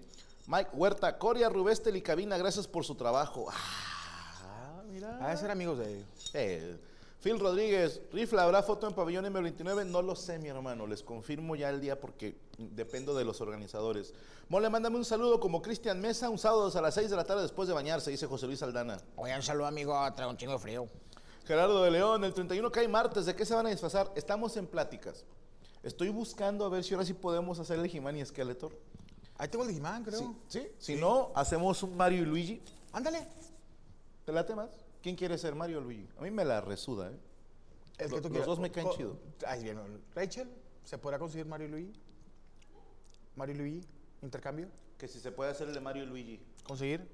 Mike 0.46 0.70
Huerta, 0.74 1.18
Coria, 1.18 1.48
Rubestel 1.48 1.96
y 1.96 2.02
Cabina, 2.02 2.36
gracias 2.36 2.66
por 2.66 2.84
su 2.84 2.94
trabajo. 2.94 3.46
Ah, 3.50 4.82
mira. 4.86 5.18
Ah, 5.20 5.36
ser 5.36 5.50
amigos 5.50 5.78
de 5.78 5.94
ellos. 5.94 6.30
Eh, 6.34 6.76
Phil 7.22 7.40
Rodríguez, 7.40 8.02
rifle, 8.12 8.38
¿habrá 8.42 8.62
foto 8.62 8.86
en 8.86 8.92
pabellón 8.92 9.24
M29? 9.24 9.86
No 9.86 10.02
lo 10.02 10.14
sé, 10.14 10.38
mi 10.38 10.48
hermano, 10.48 10.86
les 10.86 11.02
confirmo 11.02 11.56
ya 11.56 11.70
el 11.70 11.80
día 11.80 11.98
porque 11.98 12.36
dependo 12.58 13.14
de 13.14 13.24
los 13.24 13.40
organizadores. 13.40 14.12
Mole, 14.50 14.68
mándame 14.68 14.96
un 14.96 15.06
saludo 15.06 15.40
como 15.40 15.62
Cristian 15.62 15.98
Mesa, 16.02 16.28
un 16.28 16.38
sábado 16.38 16.70
a 16.74 16.80
las 16.82 16.92
6 16.92 17.08
de 17.08 17.16
la 17.16 17.24
tarde 17.24 17.40
después 17.40 17.66
de 17.66 17.72
bañarse, 17.72 18.10
dice 18.10 18.26
José 18.26 18.46
Luis 18.46 18.62
Aldana. 18.62 18.98
Oye, 19.16 19.34
un 19.34 19.42
saludo, 19.42 19.64
amigo. 19.64 19.94
Traigo 20.14 20.30
un 20.30 20.36
chingo 20.36 20.52
de 20.52 20.58
frío. 20.58 20.86
Gerardo 21.46 21.82
de 21.82 21.90
León, 21.90 22.22
el 22.24 22.34
31 22.34 22.70
cae 22.70 22.86
martes, 22.88 23.24
¿de 23.24 23.34
qué 23.34 23.46
se 23.46 23.54
van 23.54 23.66
a 23.66 23.70
disfrazar? 23.70 24.12
Estamos 24.14 24.58
en 24.58 24.66
pláticas. 24.66 25.24
Estoy 25.82 26.10
buscando 26.10 26.66
a 26.66 26.68
ver 26.68 26.84
si 26.84 26.92
ahora 26.92 27.06
sí 27.06 27.14
podemos 27.14 27.58
hacer 27.58 27.78
el 27.78 27.94
He-Man 27.94 28.18
y 28.18 28.24
Skeletor. 28.26 28.72
Ahí 29.38 29.48
tengo 29.48 29.64
el 29.64 29.68
Digimon, 29.70 30.04
creo. 30.04 30.20
Sí, 30.20 30.28
sí. 30.48 30.68
Si 30.78 30.96
no, 30.96 31.32
hacemos 31.34 31.82
un 31.82 31.96
Mario 31.96 32.22
y 32.22 32.26
Luigi. 32.26 32.62
Ándale. 32.92 33.26
¿Te 34.24 34.32
late 34.32 34.54
más? 34.54 34.70
¿Quién 35.02 35.16
quiere 35.16 35.36
ser 35.36 35.54
Mario 35.54 35.78
o 35.78 35.80
Luigi? 35.80 36.08
A 36.18 36.22
mí 36.22 36.30
me 36.30 36.44
la 36.44 36.60
resuda, 36.60 37.10
¿eh? 37.10 37.18
El 37.98 38.10
Lo- 38.10 38.16
que 38.16 38.22
tú 38.22 38.28
los 38.28 38.30
quieras. 38.30 38.46
dos 38.46 38.58
me 38.60 38.70
caen 38.70 38.86
Co- 38.86 38.96
chido. 38.96 39.16
Ahí 39.46 39.62
bien. 39.64 39.78
Rachel, 40.14 40.48
¿se 40.84 40.98
podrá 40.98 41.18
conseguir 41.18 41.46
Mario 41.46 41.66
y 41.66 41.70
Luigi? 41.70 41.92
Mario 43.36 43.54
y 43.54 43.58
Luigi, 43.58 43.86
intercambio. 44.22 44.68
Que 44.98 45.08
si 45.08 45.18
se 45.20 45.32
puede 45.32 45.50
hacer 45.50 45.68
el 45.68 45.74
de 45.74 45.80
Mario 45.80 46.04
y 46.04 46.06
Luigi. 46.06 46.40
Conseguir 46.62 47.06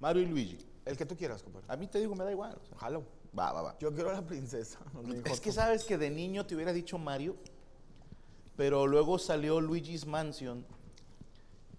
Mario 0.00 0.22
y 0.22 0.26
Luigi. 0.26 0.58
el 0.84 0.96
que 0.96 1.04
tú 1.04 1.16
quieras, 1.16 1.42
compadre. 1.42 1.66
A 1.68 1.76
mí 1.76 1.88
te 1.88 1.98
digo, 1.98 2.14
me 2.14 2.24
da 2.24 2.30
igual. 2.30 2.56
o 2.62 2.66
sea. 2.66 2.78
Jalo. 2.78 3.04
Va, 3.36 3.52
va, 3.52 3.60
va. 3.62 3.78
Yo 3.80 3.92
quiero 3.92 4.10
a 4.10 4.12
la 4.14 4.22
princesa. 4.24 4.78
Es 5.24 5.40
que 5.40 5.50
sabes 5.52 5.82
que 5.84 5.98
de 5.98 6.08
niño 6.10 6.46
te 6.46 6.54
hubiera 6.54 6.72
dicho 6.72 6.96
Mario, 6.96 7.36
pero 8.56 8.86
luego 8.86 9.18
salió 9.18 9.60
Luigi's 9.60 10.06
Mansion 10.06 10.64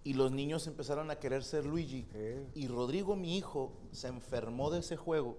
y 0.07 0.13
los 0.13 0.31
niños 0.31 0.65
empezaron 0.67 1.11
a 1.11 1.17
querer 1.19 1.43
ser 1.43 1.65
Luigi. 1.65 2.07
Y 2.55 2.69
Rodrigo, 2.69 3.17
mi 3.17 3.35
hijo, 3.35 3.73
se 3.91 4.07
enfermó 4.07 4.71
de 4.71 4.79
ese 4.79 4.95
juego. 4.95 5.37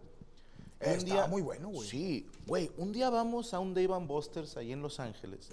Eh, 0.79 0.93
estaba 0.95 1.27
muy 1.27 1.41
bueno, 1.41 1.71
güey. 1.71 1.89
Sí, 1.89 2.27
güey. 2.47 2.71
Un 2.77 2.93
día 2.93 3.09
vamos 3.09 3.55
a 3.55 3.61
un 3.61 3.73
Dave 3.73 3.95
and 3.95 4.07
Buster's 4.07 4.59
ahí 4.59 4.71
en 4.73 4.83
Los 4.83 5.01
Ángeles 5.01 5.49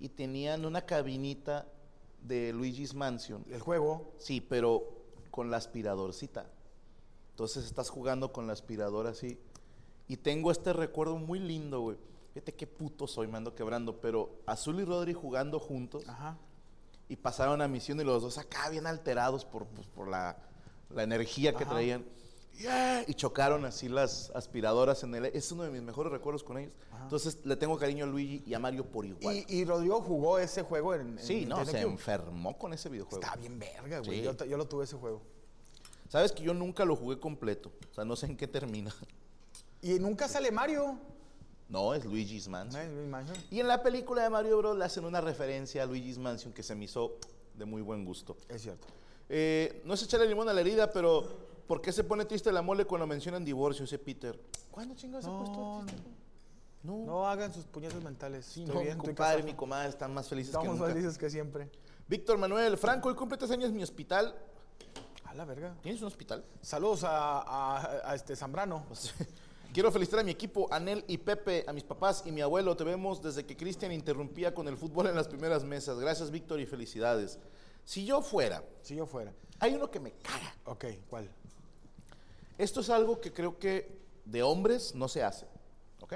y 0.00 0.08
tenían 0.08 0.64
una 0.64 0.80
cabinita 0.80 1.66
de 2.22 2.54
Luigi's 2.54 2.94
Mansion. 2.94 3.44
El 3.50 3.60
juego. 3.60 4.14
Sí, 4.16 4.40
pero 4.40 4.96
con 5.30 5.50
la 5.50 5.58
aspiradorcita. 5.58 6.50
Entonces 7.32 7.66
estás 7.66 7.90
jugando 7.90 8.32
con 8.32 8.46
la 8.46 8.54
aspiradora 8.54 9.10
así. 9.10 9.38
Y 10.06 10.16
tengo 10.16 10.50
este 10.50 10.72
recuerdo 10.72 11.18
muy 11.18 11.38
lindo, 11.38 11.80
güey. 11.80 11.98
Fíjate 12.32 12.54
qué 12.54 12.66
puto 12.66 13.06
soy, 13.06 13.26
me 13.26 13.36
ando 13.36 13.54
quebrando. 13.54 14.00
Pero 14.00 14.40
Azul 14.46 14.80
y 14.80 14.86
Rodri 14.86 15.12
jugando 15.12 15.60
juntos. 15.60 16.08
Ajá. 16.08 16.38
Y 17.08 17.16
pasaron 17.16 17.62
a 17.62 17.68
misión 17.68 18.00
y 18.00 18.04
los 18.04 18.22
dos 18.22 18.38
acá 18.38 18.68
bien 18.68 18.86
alterados 18.86 19.44
por, 19.44 19.66
pues, 19.66 19.86
por 19.88 20.08
la, 20.08 20.36
la 20.90 21.02
energía 21.02 21.54
que 21.54 21.64
Ajá. 21.64 21.72
traían. 21.72 22.04
Yeah, 22.58 23.04
Y 23.06 23.14
chocaron 23.14 23.64
así 23.64 23.88
las 23.88 24.30
aspiradoras 24.34 25.04
en 25.04 25.14
el... 25.14 25.26
Es 25.26 25.52
uno 25.52 25.62
de 25.62 25.70
mis 25.70 25.80
mejores 25.80 26.12
recuerdos 26.12 26.42
con 26.42 26.58
ellos. 26.58 26.72
Entonces 27.02 27.38
le 27.44 27.56
tengo 27.56 27.78
cariño 27.78 28.04
a 28.04 28.08
Luigi 28.08 28.42
y 28.44 28.54
a 28.54 28.58
Mario 28.58 28.84
por 28.84 29.06
igual. 29.06 29.36
Y, 29.36 29.46
y 29.48 29.64
Rodrigo 29.64 30.00
jugó 30.02 30.38
ese 30.38 30.62
juego 30.62 30.94
en. 30.94 31.18
en 31.18 31.18
sí, 31.20 31.46
no, 31.46 31.64
se 31.64 31.80
enfermó 31.80 32.58
con 32.58 32.72
ese 32.72 32.88
videojuego. 32.88 33.24
Está 33.24 33.36
bien 33.36 33.58
verga, 33.58 34.00
güey. 34.00 34.18
Sí. 34.18 34.24
Yo, 34.24 34.44
yo 34.44 34.56
lo 34.56 34.66
tuve 34.66 34.84
ese 34.84 34.96
juego. 34.96 35.22
Sabes 36.08 36.32
que 36.32 36.42
yo 36.42 36.52
nunca 36.52 36.84
lo 36.84 36.96
jugué 36.96 37.20
completo. 37.20 37.70
O 37.90 37.94
sea, 37.94 38.04
no 38.04 38.16
sé 38.16 38.26
en 38.26 38.36
qué 38.36 38.48
termina. 38.48 38.94
Y 39.80 39.98
nunca 40.00 40.26
sale 40.26 40.50
Mario. 40.50 40.98
No, 41.68 41.92
es 41.94 42.04
Luigi's 42.04 42.48
Mansion. 42.48 42.88
¿no? 42.88 42.94
Luis 43.00 43.08
Mansion. 43.08 43.36
Y 43.50 43.60
en 43.60 43.68
la 43.68 43.82
película 43.82 44.22
de 44.22 44.30
Mario 44.30 44.56
Bros. 44.58 44.76
le 44.78 44.84
hacen 44.84 45.04
una 45.04 45.20
referencia 45.20 45.82
a 45.82 45.86
Luigi's 45.86 46.18
Mansion 46.18 46.52
que 46.52 46.62
se 46.62 46.74
me 46.74 46.84
hizo 46.86 47.16
de 47.54 47.64
muy 47.64 47.82
buen 47.82 48.04
gusto. 48.04 48.36
Es 48.48 48.62
cierto. 48.62 48.86
Eh, 49.28 49.82
no 49.84 49.94
es 49.94 50.02
echarle 50.02 50.26
limón 50.26 50.48
a 50.48 50.54
la 50.54 50.60
herida, 50.62 50.90
pero 50.90 51.26
¿por 51.66 51.82
qué 51.82 51.92
se 51.92 52.04
pone 52.04 52.24
triste 52.24 52.50
la 52.52 52.62
mole 52.62 52.86
cuando 52.86 53.06
mencionan 53.06 53.44
divorcio? 53.44 53.84
Ese 53.84 53.98
Peter. 53.98 54.40
¿Cuándo 54.70 54.94
chingados 54.94 55.24
se 55.26 55.30
ha 55.30 55.36
puesto 55.36 55.82
triste? 55.86 56.08
No, 56.84 57.04
No 57.04 57.28
hagan 57.28 57.52
sus 57.52 57.64
puñetas 57.66 58.02
mentales. 58.02 58.46
Sí, 58.46 58.64
no, 58.64 58.80
bien, 58.80 58.96
mi 58.96 59.04
compadre, 59.04 59.14
casado. 59.38 59.44
mi 59.44 59.54
comadre 59.54 59.88
están 59.90 60.14
más 60.14 60.28
felices 60.28 60.52
que 60.52 60.58
Estamos 60.58 60.78
nunca. 60.78 60.92
felices 60.92 61.18
que 61.18 61.28
siempre. 61.28 61.68
Víctor 62.06 62.38
Manuel, 62.38 62.78
Franco, 62.78 63.08
hoy 63.10 63.14
cumple 63.14 63.36
tres 63.36 63.50
años 63.50 63.70
mi 63.72 63.82
hospital. 63.82 64.34
A 65.26 65.34
la 65.34 65.44
verga. 65.44 65.74
¿Tienes 65.82 66.00
un 66.00 66.06
hospital? 66.06 66.42
Saludos 66.62 67.04
a, 67.04 67.40
a- 67.40 68.10
a 68.10 68.14
este 68.14 68.34
Zambrano. 68.34 68.86
Quiero 69.72 69.92
felicitar 69.92 70.20
a 70.20 70.24
mi 70.24 70.30
equipo, 70.30 70.66
Anel 70.72 71.04
y 71.06 71.18
Pepe, 71.18 71.64
a 71.66 71.72
mis 71.72 71.84
papás 71.84 72.22
y 72.26 72.32
mi 72.32 72.40
abuelo. 72.40 72.76
Te 72.76 72.84
vemos 72.84 73.22
desde 73.22 73.44
que 73.44 73.56
Cristian 73.56 73.92
interrumpía 73.92 74.54
con 74.54 74.66
el 74.66 74.76
fútbol 74.76 75.06
en 75.08 75.14
las 75.14 75.28
primeras 75.28 75.62
mesas. 75.62 75.98
Gracias, 76.00 76.30
Víctor, 76.30 76.58
y 76.60 76.66
felicidades. 76.66 77.38
Si 77.84 78.04
yo 78.04 78.22
fuera, 78.22 78.64
Si 78.82 78.96
yo 78.96 79.06
fuera. 79.06 79.32
hay 79.60 79.74
uno 79.74 79.90
que 79.90 80.00
me 80.00 80.12
caga. 80.12 80.54
Ok, 80.64 80.84
¿cuál? 81.08 81.30
Esto 82.56 82.80
es 82.80 82.90
algo 82.90 83.20
que 83.20 83.32
creo 83.32 83.58
que 83.58 83.98
de 84.24 84.42
hombres 84.42 84.94
no 84.94 85.06
se 85.06 85.22
hace. 85.22 85.46
¿Ok? 86.00 86.14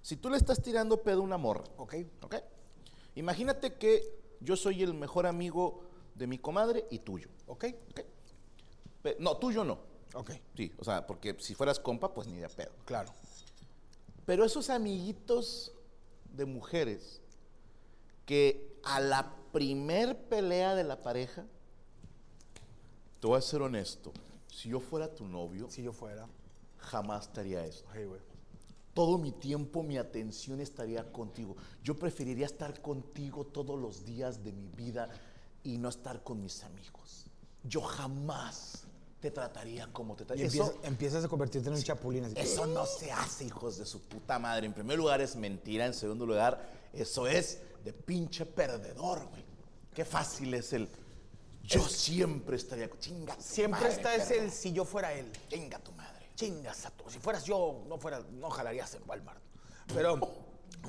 Si 0.00 0.16
tú 0.16 0.30
le 0.30 0.36
estás 0.36 0.62
tirando 0.62 1.02
pedo 1.02 1.20
a 1.20 1.24
una 1.24 1.36
morra, 1.38 1.64
Ok. 1.76 1.96
¿ok? 2.22 2.36
Imagínate 3.16 3.74
que 3.74 4.02
yo 4.40 4.56
soy 4.56 4.82
el 4.82 4.94
mejor 4.94 5.26
amigo 5.26 5.82
de 6.14 6.26
mi 6.28 6.38
comadre 6.38 6.86
y 6.90 7.00
tuyo. 7.00 7.28
Ok. 7.46 7.64
¿ok? 7.90 8.00
Pe- 9.02 9.16
No, 9.18 9.36
tuyo 9.36 9.64
no. 9.64 9.80
Ok. 10.14 10.30
Sí, 10.56 10.72
o 10.78 10.84
sea, 10.84 11.06
porque 11.06 11.36
si 11.38 11.54
fueras 11.54 11.78
compa, 11.78 12.12
pues 12.14 12.26
ni 12.28 12.38
de 12.38 12.48
pedo. 12.48 12.72
Claro. 12.84 13.12
Pero 14.26 14.44
esos 14.44 14.70
amiguitos 14.70 15.72
de 16.34 16.44
mujeres 16.44 17.20
que 18.26 18.78
a 18.84 19.00
la 19.00 19.34
primer 19.52 20.16
pelea 20.28 20.74
de 20.74 20.84
la 20.84 21.00
pareja, 21.02 21.46
te 23.20 23.26
voy 23.26 23.38
a 23.38 23.42
ser 23.42 23.62
honesto, 23.62 24.12
si 24.52 24.68
yo 24.68 24.80
fuera 24.80 25.14
tu 25.14 25.26
novio, 25.26 25.70
Si 25.70 25.82
yo 25.82 25.92
fuera. 25.92 26.28
jamás 26.78 27.32
te 27.32 27.40
haría 27.40 27.64
eso. 27.64 27.84
Ok, 27.86 28.06
güey. 28.06 28.20
Todo 28.94 29.16
mi 29.18 29.30
tiempo, 29.32 29.82
mi 29.82 29.96
atención 29.96 30.60
estaría 30.60 31.10
contigo. 31.12 31.56
Yo 31.82 31.96
preferiría 31.96 32.46
estar 32.46 32.80
contigo 32.82 33.46
todos 33.46 33.78
los 33.78 34.04
días 34.04 34.42
de 34.42 34.52
mi 34.52 34.68
vida 34.68 35.08
y 35.62 35.78
no 35.78 35.88
estar 35.88 36.22
con 36.24 36.42
mis 36.42 36.64
amigos. 36.64 37.26
Yo 37.62 37.80
jamás 37.80 38.87
te 39.20 39.30
trataría 39.30 39.88
como 39.92 40.14
te 40.14 40.22
Y 40.22 40.26
trataría. 40.26 40.62
empiezas, 40.84 41.24
a 41.24 41.28
convertirte 41.28 41.68
en 41.68 41.74
un 41.74 41.82
chapulín. 41.82 42.24
Así. 42.24 42.34
eso 42.38 42.66
no 42.66 42.86
se 42.86 43.10
hace, 43.10 43.44
hijos 43.44 43.78
de 43.78 43.84
su 43.84 44.00
puta 44.02 44.38
madre. 44.38 44.66
En 44.66 44.72
primer 44.72 44.96
lugar 44.96 45.20
es 45.20 45.34
mentira, 45.36 45.86
en 45.86 45.94
segundo 45.94 46.24
lugar, 46.24 46.70
eso 46.92 47.26
es 47.26 47.60
de 47.84 47.92
pinche 47.92 48.46
perdedor, 48.46 49.26
güey. 49.28 49.44
Qué 49.94 50.04
fácil 50.04 50.54
es 50.54 50.72
el 50.72 50.88
Yo 51.64 51.86
siempre 51.88 52.56
estaría. 52.56 52.88
Chinga. 52.98 53.34
tu 53.34 53.42
Siempre 53.42 53.80
madre, 53.80 53.94
está 53.94 54.14
ese 54.14 54.38
el 54.38 54.52
si 54.52 54.72
yo 54.72 54.84
fuera 54.84 55.12
él. 55.12 55.30
Chinga 55.48 55.78
tu 55.80 55.92
madre. 55.92 56.30
Chingas 56.36 56.86
a 56.86 56.90
tu. 56.90 57.10
Si 57.10 57.18
fueras 57.18 57.44
yo, 57.44 57.82
no 57.88 57.98
fuera, 57.98 58.20
no 58.32 58.48
jalarías 58.50 58.94
en 58.94 59.02
Walmart. 59.06 59.40
Pero. 59.92 60.16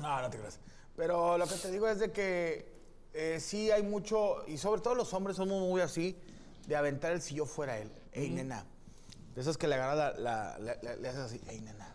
No, 0.00 0.22
no 0.22 0.30
te 0.30 0.38
creas. 0.38 0.60
Pero 0.96 1.36
lo 1.36 1.46
que 1.46 1.54
te 1.56 1.70
digo 1.72 1.88
es 1.88 1.98
de 1.98 2.12
que 2.12 2.72
eh, 3.12 3.38
sí 3.40 3.70
hay 3.70 3.82
mucho, 3.82 4.44
y 4.46 4.56
sobre 4.58 4.80
todo 4.80 4.94
los 4.94 5.12
hombres 5.14 5.36
somos 5.36 5.60
muy 5.60 5.80
así, 5.80 6.16
de 6.68 6.76
aventar 6.76 7.10
el 7.12 7.20
si 7.20 7.34
yo 7.34 7.46
fuera 7.46 7.78
él. 7.78 7.90
Ey, 8.12 8.30
nena. 8.30 8.64
De 9.34 9.40
esas 9.40 9.56
que 9.56 9.68
le 9.68 9.74
agarras 9.76 9.96
la, 9.96 10.12
la- 10.18 10.58
la- 10.58 10.78
la- 10.82 10.96
le 10.96 11.08
haces 11.08 11.20
así. 11.20 11.40
Ey, 11.48 11.60
nena. 11.60 11.94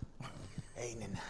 Ey, 0.78 0.96
nena. 0.96 1.22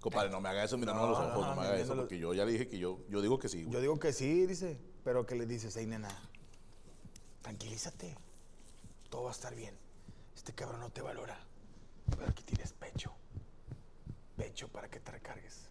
Compadre, 0.00 0.28
no 0.30 0.40
me 0.40 0.48
haga 0.50 0.64
eso 0.64 0.76
mirando 0.76 1.04
a 1.04 1.08
los 1.10 1.18
No, 1.18 1.24
ojos, 1.28 1.46
no, 1.46 1.54
no, 1.54 1.60
me 1.60 1.66
haga 1.66 1.78
eso, 1.78 1.94
porque 1.96 2.18
yo 2.18 2.34
ya 2.34 2.44
le 2.44 2.52
dije 2.52 2.68
que 2.68 2.78
yo, 2.78 3.00
yo 3.08 3.22
digo 3.22 3.38
que 3.38 3.48
sí. 3.48 3.62
güey. 3.62 3.72
Yo 3.72 3.80
digo 3.80 3.98
que 3.98 4.12
sí, 4.12 4.46
dice. 4.46 4.78
Pero 5.02 5.24
que 5.26 5.34
le 5.34 5.46
dices, 5.46 5.74
ey, 5.76 5.86
nena. 5.86 6.08
Tranquilízate. 7.42 8.16
Todo 9.10 9.24
va 9.24 9.30
a 9.30 9.32
estar 9.32 9.54
bien. 9.54 9.74
Este 10.36 10.52
cabrón 10.52 10.80
no 10.80 10.90
te 10.90 11.00
valora. 11.00 11.38
Pero 12.10 12.26
aquí 12.28 12.42
tienes 12.42 12.72
pecho. 12.72 13.12
Pecho 14.36 14.68
para 14.68 14.88
que 14.88 15.00
te 15.00 15.10
recargues. 15.12 15.68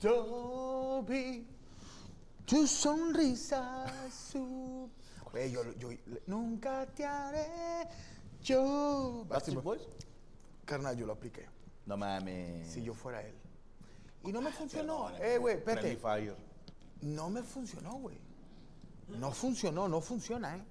Cuando 0.00 1.04
vi 1.06 1.46
tu 2.46 2.66
sonrisa 2.66 3.86
su... 4.10 4.90
Güey, 5.32 5.50
yo, 5.52 5.62
yo- 5.74 5.90
nunca 6.26 6.86
te 6.86 7.04
haré 7.04 7.46
yo... 8.42 9.24
¿Backstreet 9.28 9.62
Boys? 9.62 9.82
Carnal, 10.64 10.96
yo 10.96 11.06
lo 11.06 11.12
apliqué. 11.12 11.46
No 11.86 11.96
mames. 11.96 12.68
Si 12.70 12.82
yo 12.82 12.94
fuera 12.94 13.22
él. 13.22 13.34
Y 14.24 14.32
no 14.32 14.40
me 14.40 14.50
funcionó. 14.52 15.10
Eh, 15.18 15.38
güey, 15.38 15.56
espérate. 15.56 15.88
No 17.02 17.30
me 17.30 17.42
funcionó, 17.42 17.94
güey. 17.94 18.18
No 19.08 19.32
funcionó, 19.32 19.88
no 19.88 20.00
funciona, 20.00 20.56
¿eh? 20.56 20.64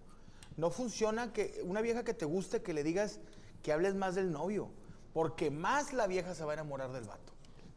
No 0.55 0.69
funciona 0.71 1.33
que 1.33 1.61
una 1.65 1.81
vieja 1.81 2.03
que 2.03 2.13
te 2.13 2.25
guste 2.25 2.61
que 2.61 2.73
le 2.73 2.83
digas 2.83 3.19
que 3.63 3.73
hables 3.73 3.95
más 3.95 4.15
del 4.15 4.31
novio. 4.31 4.69
Porque 5.13 5.49
más 5.51 5.93
la 5.93 6.07
vieja 6.07 6.35
se 6.35 6.43
va 6.45 6.51
a 6.51 6.55
enamorar 6.55 6.91
del 6.91 7.03
vato. 7.03 7.33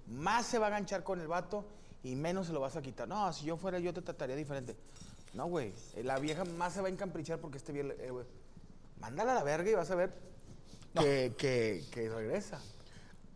Más 0.07 0.47
se 0.47 0.59
va 0.59 0.67
a 0.67 0.71
ganchar 0.71 1.03
con 1.03 1.21
el 1.21 1.29
vato 1.29 1.65
y 2.03 2.15
menos 2.15 2.47
se 2.49 2.53
lo 2.53 2.61
vas 2.61 2.77
a 2.77 2.83
quitar. 2.83 3.09
No, 3.09 3.33
si 3.33 3.47
yo 3.47 3.57
fuera 3.57 3.79
yo 3.79 3.93
te 3.95 4.03
trataría 4.03 4.37
diferente. 4.37 4.77
No, 5.35 5.47
güey. 5.47 5.73
La 6.03 6.19
vieja 6.19 6.45
más 6.45 6.75
se 6.75 6.81
va 6.81 6.89
a 6.89 6.91
encamprichar 6.91 7.39
porque 7.41 7.59
este 7.59 7.73
bien, 7.73 7.95
eh, 7.99 8.11
güey. 8.11 8.27
Mándala 9.01 9.33
a 9.33 9.35
la 9.37 9.43
verga 9.43 9.71
y 9.71 9.75
vas 9.75 9.91
a 9.91 9.95
ver 9.95 10.13
que, 10.95 11.35
que- 11.39 11.85
que 11.91 12.09
regresa. 12.09 12.61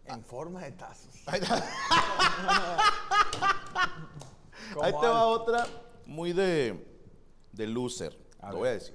En 0.05 0.23
forma 0.23 0.63
de 0.63 0.73
tazos. 0.73 1.15
Ahí 1.27 1.41
te, 1.41 1.47
ahí 4.83 4.93
te 4.93 5.07
va 5.07 5.27
otra 5.27 5.67
muy 6.05 6.33
de, 6.33 6.87
de 7.53 7.67
loser. 7.67 8.17
A 8.41 8.51
ver. 8.51 8.57
voy 8.59 8.69
a 8.69 8.73
decir. 8.73 8.95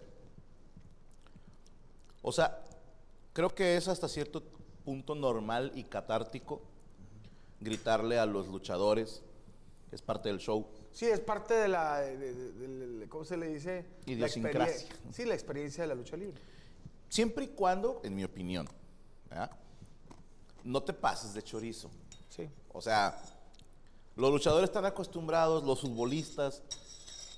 O 2.21 2.31
sea, 2.31 2.63
creo 3.33 3.49
que 3.53 3.75
es 3.75 3.87
hasta 3.87 4.07
cierto 4.07 4.43
punto 4.85 5.15
normal 5.15 5.71
y 5.75 5.83
catártico 5.83 6.61
gritarle 7.59 8.19
a 8.19 8.25
los 8.25 8.47
luchadores. 8.47 9.23
Es 9.91 10.01
parte 10.01 10.29
del 10.29 10.37
show. 10.39 10.67
Sí, 10.93 11.05
es 11.05 11.19
parte 11.19 11.53
de 11.53 11.67
la, 11.67 11.99
de- 12.01 12.17
de- 12.17 12.51
de- 12.53 12.87
de- 12.99 13.09
¿cómo 13.09 13.23
se 13.25 13.37
le 13.37 13.47
dice? 13.47 13.85
La 14.05 14.11
Idiosincrasia. 14.13 14.75
experien- 14.75 15.13
Sí, 15.13 15.25
la 15.25 15.33
experiencia 15.33 15.83
de 15.83 15.87
la 15.87 15.95
lucha 15.95 16.17
libre. 16.17 16.39
Siempre 17.09 17.45
y 17.45 17.47
cuando, 17.49 18.01
en 18.03 18.15
mi 18.15 18.23
opinión, 18.23 18.67
¿verdad? 19.29 19.51
no 20.63 20.83
te 20.83 20.93
pases 20.93 21.33
de 21.33 21.41
chorizo. 21.41 21.89
Sí. 22.29 22.47
O 22.73 22.81
sea, 22.81 23.19
los 24.15 24.31
luchadores 24.31 24.69
están 24.69 24.85
acostumbrados, 24.85 25.63
los 25.63 25.81
futbolistas, 25.81 26.61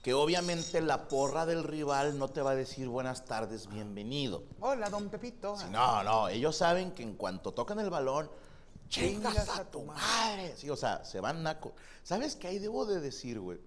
que 0.01 0.13
obviamente 0.13 0.81
la 0.81 1.07
porra 1.07 1.45
del 1.45 1.63
rival 1.63 2.17
no 2.19 2.27
te 2.27 2.41
va 2.41 2.51
a 2.51 2.55
decir 2.55 2.89
buenas 2.89 3.24
tardes, 3.24 3.69
bienvenido. 3.69 4.43
Hola, 4.60 4.89
don 4.89 5.10
Pepito. 5.10 5.55
Sí, 5.57 5.65
no, 5.72 6.03
no, 6.03 6.27
ellos 6.27 6.57
saben 6.57 6.91
que 6.91 7.03
en 7.03 7.15
cuanto 7.15 7.53
tocan 7.53 7.79
el 7.79 7.89
balón, 7.89 8.29
chingas 8.93 9.50
a 9.50 9.70
tu 9.70 9.83
madre. 9.83 10.53
Sí, 10.55 10.70
o 10.70 10.75
sea, 10.75 11.03
se 11.03 11.20
van 11.20 11.44
naco. 11.44 11.74
¿Sabes 12.03 12.35
qué 12.35 12.48
ahí 12.48 12.59
debo 12.59 12.85
de 12.85 13.00
decir, 13.00 13.39
güey? 13.39 13.59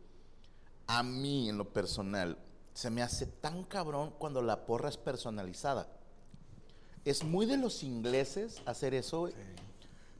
A 0.86 1.02
mí, 1.02 1.48
en 1.48 1.58
lo 1.58 1.72
personal, 1.72 2.38
se 2.74 2.90
me 2.90 3.02
hace 3.02 3.26
tan 3.26 3.64
cabrón 3.64 4.14
cuando 4.18 4.40
la 4.40 4.66
porra 4.66 4.88
es 4.88 4.96
personalizada. 4.96 5.88
Es 7.04 7.24
muy 7.24 7.46
de 7.46 7.56
los 7.56 7.82
ingleses 7.82 8.62
hacer 8.66 8.94
eso, 8.94 9.20
güey. 9.20 9.34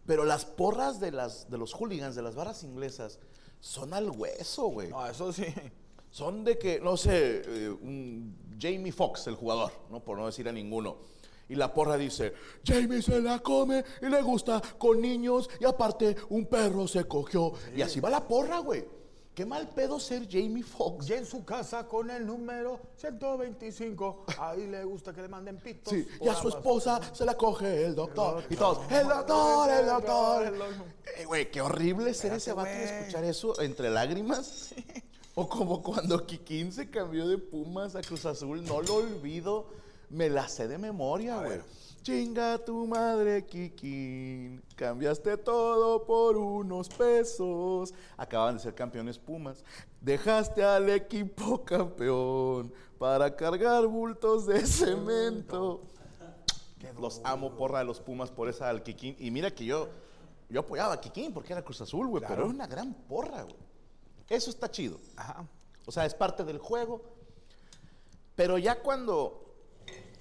Pero 0.07 0.25
las 0.25 0.45
porras 0.45 1.01
de, 1.01 1.13
las, 1.13 1.51
de 1.51 1.59
los 1.59 1.73
hooligans, 1.75 2.15
de 2.15 2.23
las 2.23 2.35
barras 2.35 2.63
inglesas, 2.63 3.19
son 3.61 3.95
al 3.95 4.11
hueso, 4.11 4.67
güey. 4.67 4.89
No, 4.91 5.07
eso 5.07 5.33
sí. 5.33 5.47
Son 6.11 6.45
de 6.45 6.59
que, 6.59 6.81
no 6.81 6.97
sé, 6.97 7.43
eh, 7.45 7.69
un 7.69 8.57
Jamie 8.59 8.93
Foxx, 8.93 9.27
el 9.27 9.35
jugador, 9.35 9.73
¿no? 9.91 10.01
Por 10.01 10.17
no 10.17 10.27
decir 10.27 10.49
a 10.49 10.53
ninguno. 10.53 10.97
Y 11.49 11.55
la 11.55 11.73
porra 11.73 11.97
dice, 11.97 12.33
Jamie 12.65 13.03
se 13.03 13.21
la 13.21 13.39
come 13.39 13.85
y 14.03 14.07
le 14.07 14.21
gusta 14.23 14.61
con 14.79 15.01
niños 15.01 15.49
y 15.61 15.65
aparte 15.65 16.17
un 16.31 16.47
perro 16.47 16.89
se 16.89 17.05
cogió. 17.05 17.53
Y 17.75 17.83
así 17.83 18.01
va 18.01 18.11
la 18.11 18.27
porra, 18.27 18.59
güey. 18.59 18.85
Qué 19.33 19.45
mal 19.45 19.69
pedo 19.69 20.01
ser 20.01 20.27
Jamie 20.31 20.63
Foxx. 20.63 21.07
Ya 21.09 21.19
en 21.19 21.27
su 21.27 21.45
casa 21.45 21.87
con 21.87 22.11
el 22.11 22.27
número 22.27 22.81
125. 22.97 24.25
Ahí 24.39 24.67
le 24.67 24.83
gusta 24.85 25.13
que 25.13 25.21
le 25.21 25.29
manden 25.29 25.59
pitos. 25.59 25.93
Sí, 25.93 26.09
y 26.23 26.29
a 26.29 26.35
su 26.35 26.49
esposa 26.49 27.01
se 27.13 27.25
la 27.27 27.37
coge 27.37 27.85
el 27.85 27.95
doctor. 27.95 28.43
El 28.49 28.55
Y 28.55 28.57
todos, 28.57 28.91
el 28.91 29.07
doctor, 29.07 29.71
el 29.71 29.87
doctor. 29.87 30.55
Eh, 31.19 31.25
Güey, 31.27 31.51
qué 31.51 31.61
horrible 31.61 32.15
ser 32.15 32.33
ese 32.33 32.55
vato 32.55 32.71
güey. 32.71 32.83
escuchar 32.83 33.25
eso 33.25 33.61
entre 33.61 33.91
lágrimas. 33.91 34.75
O 35.35 35.47
como 35.47 35.83
cuando 35.83 36.25
Kikín 36.25 36.73
se 36.73 36.89
cambió 36.89 37.29
de 37.29 37.37
Pumas 37.37 37.95
a 37.95 38.01
Cruz 38.01 38.25
Azul, 38.25 38.65
no 38.65 38.81
lo 38.81 38.95
olvido, 38.95 39.67
me 40.11 40.29
la 40.29 40.49
sé 40.49 40.69
de 40.69 40.79
memoria, 40.79 41.39
güey. 41.39 41.61
Chinga 42.03 42.59
tu 42.59 42.87
madre, 42.87 43.45
Kikín. 43.45 44.63
Cambiaste 44.77 45.37
todo 45.39 46.05
por 46.05 46.37
unos 46.37 46.89
pesos. 46.89 47.93
Acaban 48.17 48.55
de 48.55 48.63
ser 48.63 48.77
campeones 48.77 49.19
Pumas. 49.19 49.65
Dejaste 50.01 50.63
al 50.63 50.89
equipo 50.89 51.65
campeón 51.65 52.73
para 52.97 53.35
cargar 53.35 53.89
bultos 53.89 54.47
de 54.47 54.65
cemento. 54.65 55.83
Los 57.01 57.21
amo, 57.25 57.57
porra 57.57 57.81
de 57.81 57.87
los 57.87 58.01
Pumas 58.01 58.31
por 58.31 58.49
esa 58.49 58.69
al 58.69 58.85
Kikín. 58.85 59.17
Y 59.19 59.33
mira 59.33 59.51
que 59.51 59.65
yo, 59.65 59.89
yo 60.49 60.61
apoyaba 60.61 60.95
a 60.95 61.01
Kikín 61.01 61.35
porque 61.35 61.53
era 61.53 61.63
Cruz 61.63 61.81
Azul, 61.81 62.07
güey. 62.07 62.23
Pero 62.23 62.45
era 62.45 62.45
una 62.45 62.69
gran 62.69 62.95
porra, 62.95 63.43
güey. 63.43 63.57
Eso 64.29 64.51
está 64.51 64.71
chido. 64.71 65.01
Ajá. 65.17 65.45
O 65.87 65.91
sea, 65.91 66.07
es 66.07 66.15
parte 66.15 66.45
del 66.45 66.59
juego. 66.59 67.03
Pero 68.37 68.59
ya 68.59 68.81
cuando 68.81 69.46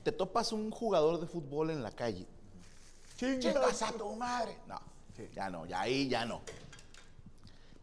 te 0.05 0.11
topas 0.11 0.51
un 0.51 0.69
jugador 0.69 1.19
de 1.19 1.25
fútbol 1.25 1.71
en 1.71 1.81
la 1.81 1.89
calle, 1.89 2.27
chingas 3.17 3.81
a 3.81 3.91
tu 3.91 4.15
madre. 4.15 4.55
No, 4.67 4.79
ya 5.33 5.49
no, 5.49 5.65
ya 5.65 5.81
ahí 5.81 6.07
ya 6.07 6.25
no. 6.25 6.41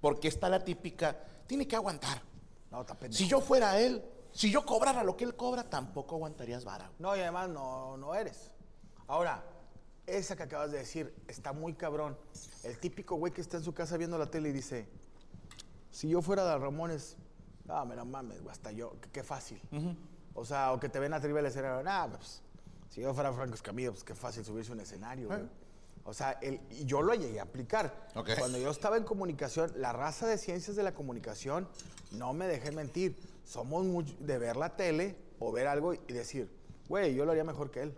Porque 0.01 0.29
está 0.29 0.49
la 0.49 0.65
típica, 0.65 1.17
tiene 1.49 1.67
que 1.67 1.75
aguantar. 1.75 2.23
No, 2.71 2.83
está 2.83 2.95
pendejo. 2.95 3.19
Si 3.19 3.29
yo 3.29 3.41
fuera 3.41 3.81
él, 3.81 4.05
si 4.31 4.53
yo 4.53 4.65
cobrara 4.65 5.03
lo 5.03 5.17
que 5.17 5.25
él 5.25 5.35
cobra, 5.35 5.69
tampoco 5.69 6.15
aguantarías 6.15 6.65
vara. 6.65 6.93
No, 7.01 7.17
y 7.17 7.19
además 7.19 7.49
no, 7.49 7.97
no 7.97 8.15
eres. 8.15 8.53
Ahora, 9.09 9.45
esa 10.07 10.37
que 10.37 10.45
acabas 10.45 10.71
de 10.71 10.79
decir 10.79 11.13
está 11.27 11.53
muy 11.53 11.75
cabrón. 11.75 12.17
El 12.63 12.79
típico 12.79 13.17
güey 13.17 13.33
que 13.33 13.41
está 13.41 13.57
en 13.57 13.65
su 13.65 13.75
casa 13.75 13.97
viendo 13.97 14.17
la 14.17 14.31
tele 14.31 14.51
y 14.51 14.53
dice, 14.53 14.89
si 15.91 16.09
yo 16.09 16.23
fuera 16.23 16.45
de 16.45 16.57
Ramones, 16.57 17.17
no, 17.65 17.85
me 17.85 17.97
no 17.97 18.05
mames, 18.05 18.39
hasta 18.49 18.71
yo, 18.71 18.93
qué, 19.01 19.11
qué 19.11 19.23
fácil. 19.25 19.61
O 20.35 20.45
sea, 20.45 20.73
o 20.73 20.81
que 20.81 20.89
te 20.89 20.99
ven 20.99 21.13
arriba 21.13 21.39
del 21.39 21.47
escenario, 21.47 21.83
nah, 21.83 22.07
pues, 22.09 22.41
si 22.91 23.01
yo 23.01 23.13
fuera 23.15 23.33
Franco 23.33 23.55
Escamillo, 23.55 23.93
pues 23.93 24.05
qué 24.05 24.15
fácil 24.15 24.45
subirse 24.45 24.71
a 24.73 24.75
un 24.75 24.81
escenario, 24.81 25.29
güey. 25.29 25.41
O 26.05 26.13
sea, 26.13 26.33
el- 26.43 26.61
y 26.71 26.85
yo 26.85 27.01
lo 27.03 27.15
llegué 27.15 27.39
a 27.39 27.45
aplicar. 27.45 28.09
Ok. 28.17 28.31
Cuando 28.39 28.59
yo 28.59 28.71
estaba 28.71 28.97
en 28.97 29.05
comunicación, 29.05 29.73
la 29.77 29.93
raza 29.93 30.27
de 30.27 30.37
ciencias 30.37 30.75
de 30.75 30.83
la 30.83 30.95
comunicación, 30.95 31.69
no 32.11 32.33
me 32.33 32.49
dejé 32.49 32.73
mentir, 32.73 33.17
somos 33.45 33.85
mucho 33.85 34.13
de 34.19 34.39
ver 34.39 34.57
la 34.57 34.75
tele 34.77 35.17
o 35.39 35.53
ver 35.53 35.67
algo 35.69 35.95
y 35.95 35.99
decir, 36.13 36.51
güey, 36.89 37.15
yo 37.15 37.25
lo 37.25 37.31
haría 37.31 37.45
mejor 37.45 37.71
que 37.71 37.83
él. 37.83 37.95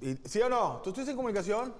Y- 0.00 0.16
¿Sí 0.28 0.40
o 0.40 0.48
no? 0.48 0.80
¿Tú 0.82 0.90
estuviste 0.90 1.10
en 1.12 1.16
comunicación? 1.16 1.74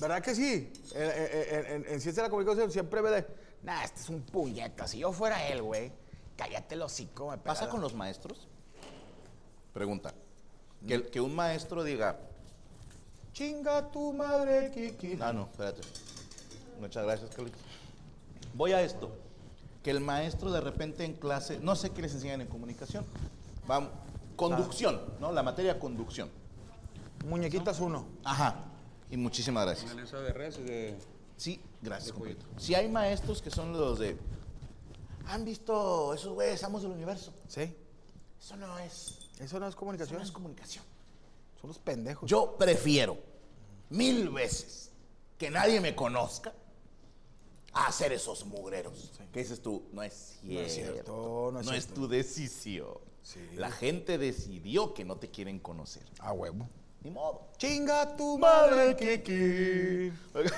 ¿Verdad 0.00 0.22
que 0.22 0.34
sí? 0.34 0.72
En, 0.94 1.02
en- 1.02 1.66
en- 1.66 1.86
en 1.92 2.00
ciencia 2.00 2.22
de 2.22 2.28
la 2.28 2.30
comunicación 2.30 2.70
siempre 2.72 3.00
ve 3.00 3.10
de, 3.10 3.26
nah, 3.62 3.84
este 3.84 4.00
es 4.00 4.08
un 4.08 4.22
puñeta. 4.22 4.88
Si 4.88 4.98
yo 4.98 5.12
fuera 5.12 5.46
él, 5.48 5.62
güey, 5.62 5.92
cállate 6.36 6.74
el 6.74 6.82
hocico. 6.82 7.30
Me 7.30 7.38
¿Pasa 7.38 7.68
con 7.68 7.80
la-". 7.80 7.84
los 7.84 7.94
maestros? 7.94 8.48
Pregunta. 9.72 10.14
Que, 10.86 11.06
que 11.08 11.20
un 11.20 11.34
maestro 11.34 11.84
diga, 11.84 12.18
Chinga 13.32 13.90
tu 13.90 14.12
madre, 14.12 14.70
Kiki. 14.72 15.18
Ah, 15.20 15.32
no, 15.32 15.44
espérate. 15.50 15.80
Muchas 16.80 17.04
gracias, 17.04 17.30
Carlitos. 17.30 17.60
Voy 18.54 18.72
a 18.72 18.82
esto. 18.82 19.10
Que 19.82 19.90
el 19.90 20.00
maestro 20.00 20.52
de 20.52 20.60
repente 20.60 21.04
en 21.04 21.14
clase, 21.14 21.58
no 21.60 21.74
sé 21.74 21.90
qué 21.90 22.02
les 22.02 22.14
enseñan 22.14 22.42
en 22.42 22.46
comunicación. 22.46 23.04
Vamos, 23.66 23.90
conducción, 24.36 25.00
¿no? 25.18 25.32
La 25.32 25.42
materia 25.42 25.78
conducción. 25.78 26.28
Muñequitas 27.26 27.80
uno. 27.80 28.06
Ajá. 28.22 28.56
Y 29.10 29.16
muchísimas 29.16 29.64
gracias. 29.64 29.90
Analiza 29.90 30.20
de 30.20 30.30
y 30.30 30.62
de... 30.62 30.98
Sí, 31.36 31.60
gracias, 31.80 32.12
compañero. 32.12 32.40
Si 32.58 32.74
hay 32.74 32.88
maestros 32.88 33.40
que 33.40 33.50
son 33.50 33.72
los 33.72 33.98
de 33.98 34.16
¿Han 35.26 35.44
visto 35.44 36.12
esos 36.14 36.34
güeyes 36.34 36.62
amos 36.64 36.82
del 36.82 36.92
universo? 36.92 37.32
Sí. 37.48 37.74
Eso 38.40 38.56
no 38.56 38.78
es, 38.78 39.21
Eso 39.38 39.58
no 39.58 39.66
es 39.66 39.70
eso 39.70 39.78
comunicación. 39.78 40.18
no 40.18 40.24
es 40.24 40.30
comunicación. 40.30 40.84
Son 41.60 41.68
los 41.68 41.78
pendejos. 41.78 42.28
Yo 42.28 42.56
prefiero 42.58 43.18
mil 43.90 44.28
veces 44.30 44.90
que 45.38 45.50
nadie 45.50 45.80
me 45.80 45.94
conozca 45.94 46.52
a 47.72 47.86
hacer 47.86 48.12
esos 48.12 48.44
mugreros. 48.46 49.10
¿Qué 49.32 49.40
dices 49.40 49.62
tú? 49.62 49.84
No 49.92 50.02
es 50.02 50.38
cierto. 50.40 50.66
es 50.66 50.74
cierto, 50.74 51.50
no 51.52 51.60
es 51.60 51.88
No 51.88 51.94
tu 51.94 52.08
decisión. 52.08 52.98
Sí. 53.22 53.40
La 53.54 53.70
gente 53.70 54.18
decidió 54.18 54.94
que 54.94 55.04
no 55.04 55.16
te 55.16 55.30
quieren 55.30 55.58
conocer. 55.58 56.02
A 56.18 56.32
huevo. 56.32 56.68
Ni 57.02 57.10
modo. 57.10 57.48
Chinga 57.56 58.16
tu 58.16 58.38
madre, 58.38 58.96
Kiki. 58.96 60.12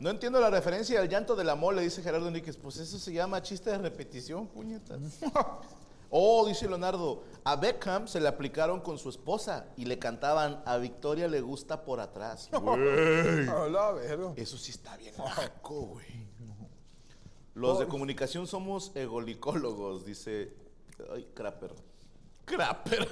No 0.00 0.10
entiendo 0.10 0.38
la 0.38 0.50
referencia 0.50 1.00
al 1.00 1.08
llanto 1.08 1.34
de 1.34 1.44
la 1.44 1.54
mole, 1.54 1.80
dice 1.80 2.02
Gerardo 2.02 2.28
Enríquez. 2.28 2.58
Pues 2.58 2.76
eso 2.76 2.98
se 2.98 3.10
llama 3.12 3.40
chiste 3.40 3.70
de 3.70 3.78
repetición, 3.78 4.46
puñetas. 4.48 5.00
Oh, 6.16 6.46
dice 6.46 6.68
Leonardo, 6.68 7.24
a 7.42 7.56
Beckham 7.56 8.06
se 8.06 8.20
le 8.20 8.28
aplicaron 8.28 8.80
con 8.80 8.98
su 8.98 9.08
esposa 9.08 9.66
y 9.76 9.84
le 9.84 9.98
cantaban 9.98 10.62
a 10.64 10.76
Victoria 10.76 11.26
le 11.26 11.40
gusta 11.40 11.84
por 11.84 11.98
atrás. 11.98 12.48
Güey. 12.62 13.48
Eso 14.36 14.56
sí 14.56 14.70
está 14.70 14.96
bien 14.96 15.12
naco, 15.18 15.74
güey. 15.86 16.24
Los 17.54 17.80
de 17.80 17.88
comunicación 17.88 18.46
somos 18.46 18.92
egolicólogos, 18.94 20.04
dice. 20.04 20.54
Ay, 21.12 21.28
Crapper. 21.34 21.74
Crapper. 22.44 23.08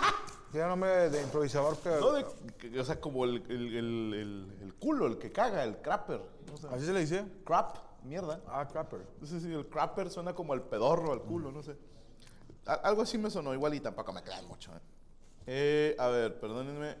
Tiene 0.52 0.68
nombre 0.68 1.10
de 1.10 1.22
improvisador 1.22 1.76
que. 1.76 1.90
No, 1.90 2.12
de- 2.12 2.24
que- 2.58 2.80
o 2.80 2.84
sea, 2.84 2.98
como 2.98 3.24
el, 3.26 3.42
el- 3.50 3.76
el- 3.76 4.14
el- 4.14 4.58
el 4.62 4.74
culo, 4.76 5.06
el 5.06 5.18
que 5.18 5.30
caga, 5.30 5.62
el 5.64 5.76
crapper. 5.82 6.22
No 6.50 6.56
sé. 6.56 6.68
¿Así 6.70 6.86
se 6.86 6.92
le 6.94 7.00
dice? 7.00 7.24
Crap, 7.44 7.76
mierda. 8.04 8.40
Ah, 8.46 8.66
crapper. 8.66 9.06
No 9.20 9.26
sé 9.26 9.40
si 9.40 9.52
el 9.52 9.66
crapper 9.68 10.08
suena 10.10 10.34
como 10.34 10.54
al 10.54 10.62
pedorro, 10.62 11.12
al 11.12 11.20
culo, 11.20 11.52
no 11.52 11.62
sé. 11.62 11.76
Algo 12.66 13.02
así 13.02 13.16
me 13.16 13.30
sonó, 13.30 13.54
igual 13.54 13.74
y 13.74 13.80
tampoco 13.80 14.12
me 14.12 14.22
crean 14.22 14.46
mucho. 14.48 14.72
¿eh? 14.74 14.80
Eh, 15.46 15.96
a 15.98 16.08
ver, 16.08 16.38
perdónenme. 16.40 16.96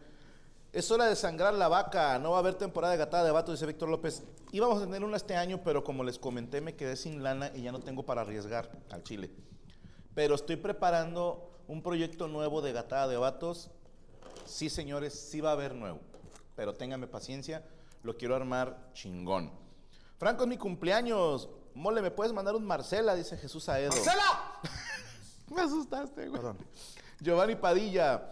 Es 0.72 0.90
hora 0.90 1.06
de 1.06 1.16
sangrar 1.16 1.54
la 1.54 1.68
vaca. 1.68 2.18
No 2.18 2.30
va 2.30 2.36
a 2.36 2.40
haber 2.40 2.54
temporada 2.54 2.92
de 2.92 2.98
gatada 2.98 3.24
de 3.24 3.30
vato, 3.32 3.50
dice 3.50 3.66
Víctor 3.66 3.88
López. 3.88 4.22
Íbamos 4.52 4.80
a 4.80 4.84
tener 4.84 5.02
una 5.02 5.16
este 5.16 5.34
año, 5.34 5.60
pero 5.64 5.82
como 5.82 6.04
les 6.04 6.18
comenté, 6.18 6.60
me 6.60 6.76
quedé 6.76 6.96
sin 6.96 7.22
lana 7.22 7.50
y 7.54 7.62
ya 7.62 7.72
no 7.72 7.80
tengo 7.80 8.04
para 8.04 8.20
arriesgar 8.20 8.70
al 8.90 9.02
chile. 9.02 9.30
Pero 10.14 10.34
estoy 10.34 10.56
preparando 10.56 11.62
un 11.66 11.82
proyecto 11.82 12.28
nuevo 12.28 12.62
de 12.62 12.72
gatada 12.72 13.08
de 13.08 13.16
vatos. 13.16 13.70
Sí, 14.44 14.70
señores, 14.70 15.14
sí 15.14 15.40
va 15.40 15.50
a 15.50 15.52
haber 15.54 15.74
nuevo. 15.74 16.00
Pero 16.54 16.74
ténganme 16.74 17.06
paciencia, 17.06 17.64
lo 18.02 18.16
quiero 18.16 18.36
armar 18.36 18.90
chingón. 18.92 19.50
Franco, 20.18 20.44
es 20.44 20.48
mi 20.48 20.56
cumpleaños. 20.56 21.48
Mole, 21.74 22.00
¿me 22.00 22.10
puedes 22.10 22.32
mandar 22.32 22.54
un 22.54 22.64
Marcela? 22.64 23.14
Dice 23.14 23.36
Jesús 23.36 23.68
Aedo. 23.68 23.90
¡Marcela! 23.90 24.55
Me 25.56 25.62
asustaste, 25.62 26.28
güey. 26.28 26.32
Perdón. 26.32 26.58
Giovanni 27.20 27.56
Padilla. 27.56 28.30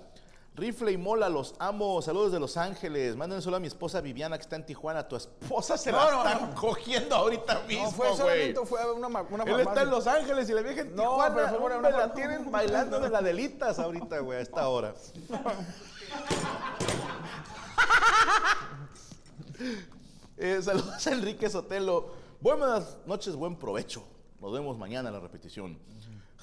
Rifle 0.56 0.92
y 0.92 0.96
Mola, 0.96 1.28
los 1.28 1.56
amo. 1.58 2.00
Saludos 2.00 2.30
de 2.30 2.38
Los 2.38 2.56
Ángeles. 2.56 3.16
Mándenle 3.16 3.42
solo 3.42 3.56
a 3.56 3.60
mi 3.60 3.66
esposa 3.66 4.00
Viviana, 4.00 4.36
que 4.38 4.42
está 4.42 4.54
en 4.54 4.64
Tijuana. 4.64 5.08
Tu 5.08 5.16
esposa 5.16 5.76
se 5.76 5.90
la 5.90 5.98
No, 5.98 6.10
no, 6.22 6.28
están 6.30 6.54
cogiendo 6.54 7.16
ahorita 7.16 7.60
mismo, 7.66 7.86
No, 7.86 7.90
fue 7.90 8.10
güey. 8.12 8.54
fue 8.64 8.92
una, 8.92 9.08
una 9.08 9.42
Él 9.44 9.60
está 9.60 9.82
en 9.82 9.90
Los 9.90 10.06
Ángeles 10.06 10.48
y 10.48 10.52
la 10.52 10.60
vieja 10.62 10.82
en 10.82 10.94
No, 10.94 11.02
Tijuana. 11.02 11.34
pero 11.34 11.48
fue 11.58 11.76
una- 11.76 11.90
la 11.90 12.12
tienen 12.14 12.52
bailando 12.52 13.00
de 13.00 13.08
las 13.10 13.24
delitas 13.24 13.80
ahorita, 13.80 14.20
güey, 14.20 14.38
a 14.38 14.42
esta 14.42 14.68
hora. 14.68 14.94
Eh, 20.36 20.60
saludos 20.62 21.06
a 21.06 21.12
Enrique 21.12 21.48
Sotelo. 21.48 22.10
Buenas 22.40 22.96
noches, 23.06 23.36
buen 23.36 23.56
provecho. 23.56 24.04
Nos 24.40 24.52
vemos 24.52 24.76
mañana 24.76 25.08
en 25.08 25.14
la 25.14 25.20
repetición. 25.20 25.78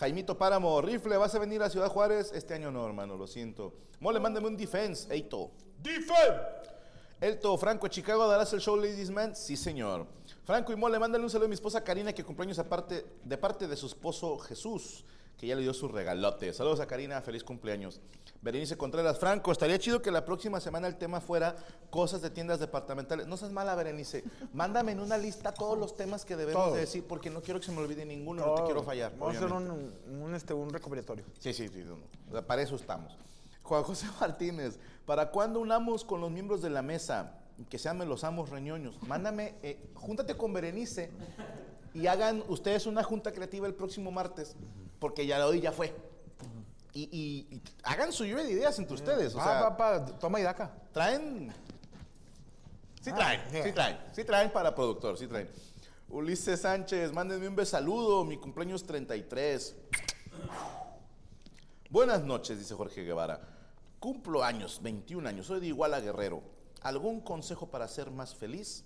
Jaimito 0.01 0.35
Páramo, 0.35 0.81
rifle, 0.81 1.15
¿vas 1.15 1.35
a 1.35 1.37
venir 1.37 1.61
a 1.61 1.69
Ciudad 1.69 1.87
Juárez? 1.87 2.31
Este 2.33 2.55
año 2.55 2.71
no, 2.71 2.83
hermano, 2.87 3.15
lo 3.15 3.27
siento. 3.27 3.75
Mole, 3.99 4.19
mándame 4.19 4.47
un 4.47 4.57
defense, 4.57 5.07
Eito. 5.13 5.51
¡Defense! 5.77 6.41
Elto, 7.19 7.55
Franco, 7.55 7.87
Chicago, 7.87 8.27
¿darás 8.27 8.51
el 8.53 8.61
show 8.61 8.75
Ladies 8.75 9.11
Man? 9.11 9.35
Sí, 9.35 9.55
señor. 9.55 10.07
Franco 10.43 10.73
y 10.73 10.75
Mole, 10.75 10.97
mándale 10.97 11.23
un 11.23 11.29
saludo 11.29 11.45
a 11.45 11.49
mi 11.49 11.53
esposa 11.53 11.83
Karina, 11.83 12.13
que 12.13 12.23
cumpleaños 12.23 12.57
aparte, 12.57 13.05
de 13.23 13.37
parte 13.37 13.67
de 13.67 13.77
su 13.77 13.85
esposo 13.85 14.39
Jesús, 14.39 15.05
que 15.41 15.47
ya 15.47 15.55
le 15.55 15.63
dio 15.63 15.73
su 15.73 15.87
regalote. 15.87 16.53
Saludos 16.53 16.81
a 16.81 16.85
Karina, 16.85 17.19
feliz 17.19 17.43
cumpleaños. 17.43 17.99
Berenice 18.43 18.77
Contreras, 18.77 19.17
Franco, 19.17 19.51
estaría 19.51 19.79
chido 19.79 19.99
que 19.99 20.11
la 20.11 20.23
próxima 20.23 20.59
semana 20.59 20.87
el 20.87 20.97
tema 20.97 21.19
fuera 21.19 21.55
cosas 21.89 22.21
de 22.21 22.29
tiendas 22.29 22.59
departamentales. 22.59 23.25
No 23.25 23.37
seas 23.37 23.51
mala, 23.51 23.73
Berenice. 23.73 24.23
Mándame 24.53 24.91
en 24.91 24.99
una 24.99 25.17
lista 25.17 25.51
todos 25.51 25.79
los 25.79 25.95
temas 25.97 26.25
que 26.25 26.35
debemos 26.35 26.61
Todos. 26.61 26.75
de 26.75 26.81
decir, 26.81 27.07
porque 27.07 27.31
no 27.31 27.41
quiero 27.41 27.59
que 27.59 27.65
se 27.65 27.71
me 27.71 27.79
olvide 27.79 28.05
ninguno, 28.05 28.45
no 28.45 28.53
te 28.53 28.65
quiero 28.65 28.83
fallar. 28.83 29.13
Vamos 29.17 29.33
a 29.33 29.39
hacer 29.39 29.51
un, 29.51 29.91
un, 30.21 30.35
este, 30.35 30.53
un 30.53 30.69
recopilatorio. 30.69 31.25
Sí, 31.39 31.53
sí, 31.53 31.67
sí. 31.69 31.83
no, 31.83 32.43
Para 32.43 32.61
eso 32.61 32.75
estamos. 32.75 33.17
Juan 33.63 33.81
José 33.81 34.05
Martínez, 34.21 34.77
¿para 35.07 35.31
cuándo 35.31 35.59
unamos 35.59 36.05
con 36.05 36.21
los 36.21 36.29
miembros 36.29 36.61
de 36.61 36.69
la 36.69 36.83
mesa? 36.83 37.39
Que 37.67 37.79
sean 37.79 37.97
los 38.07 38.23
amos 38.23 38.51
reñoños. 38.51 39.01
Mándame, 39.07 39.55
eh, 39.63 39.89
júntate 39.95 40.37
con 40.37 40.53
Berenice 40.53 41.09
y 41.93 42.07
hagan 42.07 42.43
ustedes 42.47 42.85
una 42.85 43.03
junta 43.03 43.31
creativa 43.31 43.67
el 43.67 43.73
próximo 43.73 44.11
martes, 44.11 44.55
porque 44.99 45.25
ya 45.25 45.45
hoy 45.45 45.61
ya 45.61 45.71
fue. 45.71 45.93
Y, 46.93 47.03
y- 47.03 47.55
y 47.55 47.61
hagan 47.83 48.11
su 48.11 48.25
lluvia 48.25 48.43
de 48.43 48.51
ideas 48.51 48.77
entre 48.79 48.95
ustedes. 48.95 49.33
O 49.35 49.39
Ah, 49.39 49.43
sea, 49.43 49.61
va, 49.61 49.77
pa, 49.77 50.05
toma 50.19 50.39
y 50.39 50.43
daca. 50.43 50.73
traen. 50.91 51.51
Sí 53.01 53.09
Ah, 53.11 53.15
traen, 53.15 53.41
sí. 53.51 53.57
sí 53.63 53.71
traen, 53.71 53.97
sí 54.13 54.23
traen 54.25 54.51
para 54.51 54.75
productor, 54.75 55.17
sí 55.17 55.27
traen. 55.27 55.49
Ulises 56.09 56.59
Sánchez, 56.61 57.13
mándenme 57.13 57.47
un 57.47 57.55
besaludo, 57.55 58.25
mi 58.25 58.35
cumpleaños 58.37 58.83
33. 58.85 59.75
Buenas 61.89 62.23
noches, 62.23 62.59
dice 62.59 62.73
Jorge 62.75 63.03
Guevara. 63.03 63.39
Cumplo 63.99 64.43
años, 64.43 64.79
21 64.81 65.27
años, 65.27 65.45
soy 65.47 65.59
de 65.59 65.67
Iguala 65.67 65.99
Guerrero. 65.99 66.41
¿Algún 66.81 67.21
consejo 67.21 67.67
para 67.69 67.87
ser 67.87 68.11
más 68.11 68.35
feliz? 68.35 68.83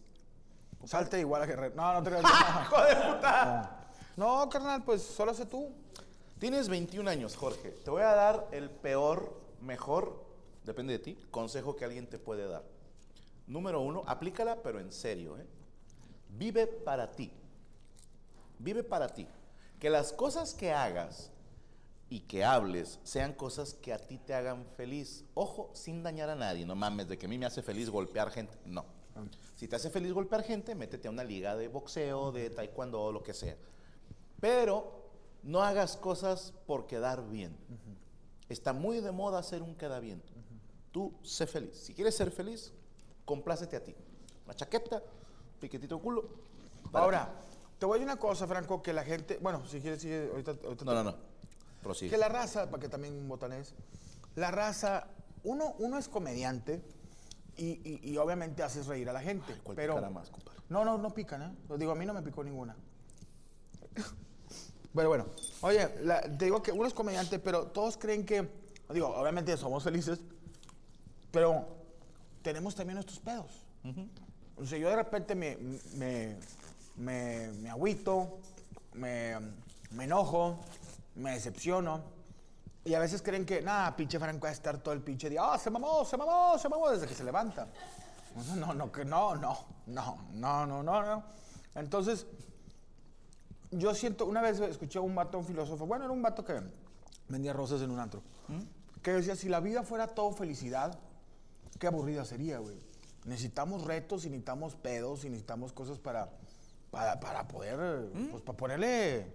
Salte 0.86 1.19
igual 1.19 1.41
a 1.41 1.45
Guerrero. 1.45 1.76
No, 1.76 1.93
no 1.93 2.04
te 2.04 2.10
creas. 2.10 2.26
¡Hijo 2.62 2.82
de 2.84 2.95
puta! 2.95 3.88
No, 4.15 4.43
No, 4.43 4.50
carnal, 4.50 4.84
pues 4.84 5.02
solo 5.02 5.34
sé 5.34 5.45
tú. 5.45 5.71
Tienes 6.39 6.69
21 6.69 7.10
años, 7.10 7.36
Jorge. 7.36 7.71
Te 7.71 7.89
voy 7.89 8.04
a 8.04 8.13
dar 8.13 8.48
el 8.52 8.69
peor, 8.69 9.41
mejor, 9.62 10.26
depende 10.63 10.93
de 10.93 11.00
ti, 11.00 11.17
consejo 11.32 11.76
que 11.76 11.86
alguien 11.86 12.08
te 12.08 12.19
puede 12.19 12.48
dar. 12.48 12.63
Número 13.48 13.82
uno, 13.82 14.04
aplícala, 14.06 14.62
pero 14.62 14.80
en 14.80 14.91
serio. 14.91 15.38
¿eh? 15.38 15.45
Vive 16.30 16.67
para 16.67 17.12
ti. 17.12 17.32
Vive 18.60 18.84
para 18.84 19.08
ti. 19.10 19.28
Que 19.80 19.89
las 19.89 20.13
cosas 20.13 20.54
que 20.54 20.71
hagas 20.71 21.32
y 22.10 22.21
que 22.21 22.43
hables 22.43 23.00
sean 23.04 23.34
cosas 23.34 23.74
que 23.74 23.93
a 23.93 24.00
ti 24.00 24.17
te 24.17 24.34
hagan 24.34 24.65
feliz. 24.78 25.26
Ojo, 25.34 25.71
sin 25.74 26.04
dañar 26.04 26.30
a 26.30 26.36
nadie. 26.36 26.65
No 26.65 26.76
mames, 26.76 27.08
de 27.08 27.17
que 27.17 27.26
a 27.26 27.30
mí 27.30 27.38
me 27.38 27.45
hace 27.45 27.62
feliz 27.62 27.89
golpear 27.89 28.32
gente. 28.32 28.58
No. 28.65 28.86
Si 29.56 29.67
te 29.67 29.75
hace 29.75 29.89
feliz 29.89 30.12
golpear 30.12 30.43
gente, 30.43 30.75
métete 30.75 31.08
a 31.08 31.12
una 31.12 31.23
liga 31.23 31.56
de 31.56 31.67
boxeo, 31.67 32.32
de 32.32 32.49
taekwondo 32.49 33.01
o 33.01 33.12
lo 33.12 33.23
que 33.23 33.34
sea. 33.34 33.56
Pero 34.39 35.06
no 35.43 35.63
hagas 35.63 35.95
cosas 35.95 36.54
por 36.65 36.88
quedar 36.88 37.28
bien. 37.30 37.56
Está 38.49 38.73
muy 38.73 38.99
de 38.99 39.12
moda 39.12 39.39
hacer 39.39 39.62
un 39.62 39.75
queda 39.75 39.99
bien. 39.99 40.21
Tú 40.91 41.13
sé 41.23 41.47
feliz. 41.47 41.75
Si 41.78 41.93
quieres 41.93 42.15
ser 42.15 42.32
feliz, 42.32 42.73
complácete 43.23 43.75
a 43.75 43.84
ti. 43.84 43.95
Una 44.45 44.56
chaqueta, 44.56 45.01
piquetito 45.60 45.99
culo. 45.99 46.30
Ahora, 46.93 47.34
te 47.80 47.86
voy 47.86 47.95
a 47.95 47.99
decir 47.99 48.12
una 48.12 48.19
cosa, 48.19 48.47
Franco, 48.47 48.82
que 48.82 48.93
la 48.93 49.04
gente. 49.04 49.38
Bueno, 49.41 49.65
si 49.67 49.82
quieres, 49.82 50.01
sigue. 50.01 50.30
Ahorita, 50.32 50.51
ahorita 50.51 50.75
ti. 50.78 50.86
No, 50.86 50.93
no, 50.93 51.04
no. 51.04 51.15
Prosigue. 51.82 52.12
Que 52.12 52.17
la 52.17 52.30
raza, 52.30 52.69
para 52.69 52.82
que 52.82 52.89
también 52.89 53.28
botanes, 53.28 53.73
la 54.36 54.51
raza, 54.51 55.08
uno, 55.43 55.75
uno 55.80 55.97
es 55.97 56.08
comediante 56.08 56.82
y, 57.58 57.80
y- 57.84 58.00
y 58.12 58.18
obviamente 58.18 58.63
haces 58.63 58.88
reír 58.88 59.10
a 59.10 59.13
la 59.13 59.22
gente. 59.22 59.54
Ay, 59.54 59.60
¿cuál 59.63 59.76
pero 59.76 59.94
picará 59.96 60.10
más, 60.12 60.30
compadre? 60.30 60.60
No, 60.70 60.84
no, 60.86 60.98
no 60.98 61.10
pican, 61.13 61.41
¿eh? 61.44 61.52
Digo, 61.78 61.91
a 61.91 61.96
mí 61.96 62.06
no 62.06 62.13
me 62.13 62.22
picó 62.22 62.44
ninguna. 62.44 62.76
Pero 64.94 65.10
bueno, 65.10 65.26
oye, 65.62 65.89
la- 66.04 66.22
te 66.22 66.46
digo 66.46 66.62
que 66.63 66.72
uno 66.72 66.86
es 66.86 66.94
comediante, 66.94 67.38
pero 67.39 67.68
todos 67.68 67.98
creen 67.98 68.26
que, 68.26 68.50
digo, 68.94 69.08
obviamente 69.10 69.56
somos 69.58 69.84
felices, 69.84 70.20
pero 71.32 71.68
tenemos 72.41 72.76
también 72.76 72.96
nuestros 72.96 73.20
pedos. 73.20 73.65
O 74.58 74.65
sea, 74.65 74.78
yo 74.78 74.89
de 74.89 74.96
repente 74.96 75.36
me, 75.36 75.58
me, 75.96 76.38
me, 76.96 77.48
me 77.62 77.70
agüito, 77.70 78.39
me, 78.94 79.36
me 79.91 80.06
enojo, 80.06 80.60
me 81.15 81.32
decepciono. 81.32 82.02
Y 82.86 82.93
a 82.93 83.00
veces 83.00 83.24
creen 83.24 83.45
que, 83.45 83.63
nada, 83.63 83.95
pinche 83.95 84.19
Franco 84.19 84.43
va 84.43 84.50
a 84.50 84.54
estar 84.54 84.78
todo 84.78 84.93
el 84.93 85.02
pinche 85.02 85.28
día, 85.28 85.41
ah, 85.43 85.58
se 85.58 85.71
mamó, 85.71 86.06
se 86.06 86.17
mamó, 86.17 86.56
se 86.60 86.69
mamó, 86.69 86.91
desde 86.91 87.08
que 87.08 87.15
se 87.15 87.24
levanta. 87.24 87.67
No, 88.56 88.76
no, 88.76 88.91
que 88.91 89.04
no, 89.04 89.36
no, 89.36 89.58
no, 89.88 90.17
no, 90.34 90.65
no, 90.67 90.84
no, 90.84 91.04
no. 91.04 91.24
Entonces, 91.74 92.28
yo 93.71 93.95
siento, 93.95 94.28
una 94.28 94.39
vez 94.41 94.60
escuché 94.60 95.00
a 95.00 95.02
un 95.02 95.15
vato, 95.15 95.39
un 95.39 95.45
filósofo, 95.45 95.88
bueno, 95.88 96.06
era 96.06 96.13
un 96.13 96.21
vato 96.21 96.45
que 96.45 96.62
vendía 97.28 97.54
rosas 97.54 97.82
en 97.82 97.89
un 97.89 98.00
antro, 98.00 98.21
que 99.02 99.13
decía, 99.13 99.36
si 99.36 99.50
la 99.50 99.62
vida 99.62 99.82
fuera 99.82 100.08
todo 100.08 100.32
felicidad, 100.32 101.00
qué 101.80 101.88
aburrida 101.88 102.24
sería, 102.24 102.60
güey. 102.60 102.78
Necesitamos 103.26 103.84
retos 103.84 104.26
y 104.26 104.30
necesitamos 104.30 104.76
pedos 104.76 105.26
y 105.26 105.30
necesitamos 105.30 105.74
cosas 105.74 105.98
para, 105.98 106.30
para, 106.91 107.19
para 107.19 107.48
poder, 107.48 108.12
pues 108.30 108.43
para 108.43 108.58
ponerle, 108.58 109.34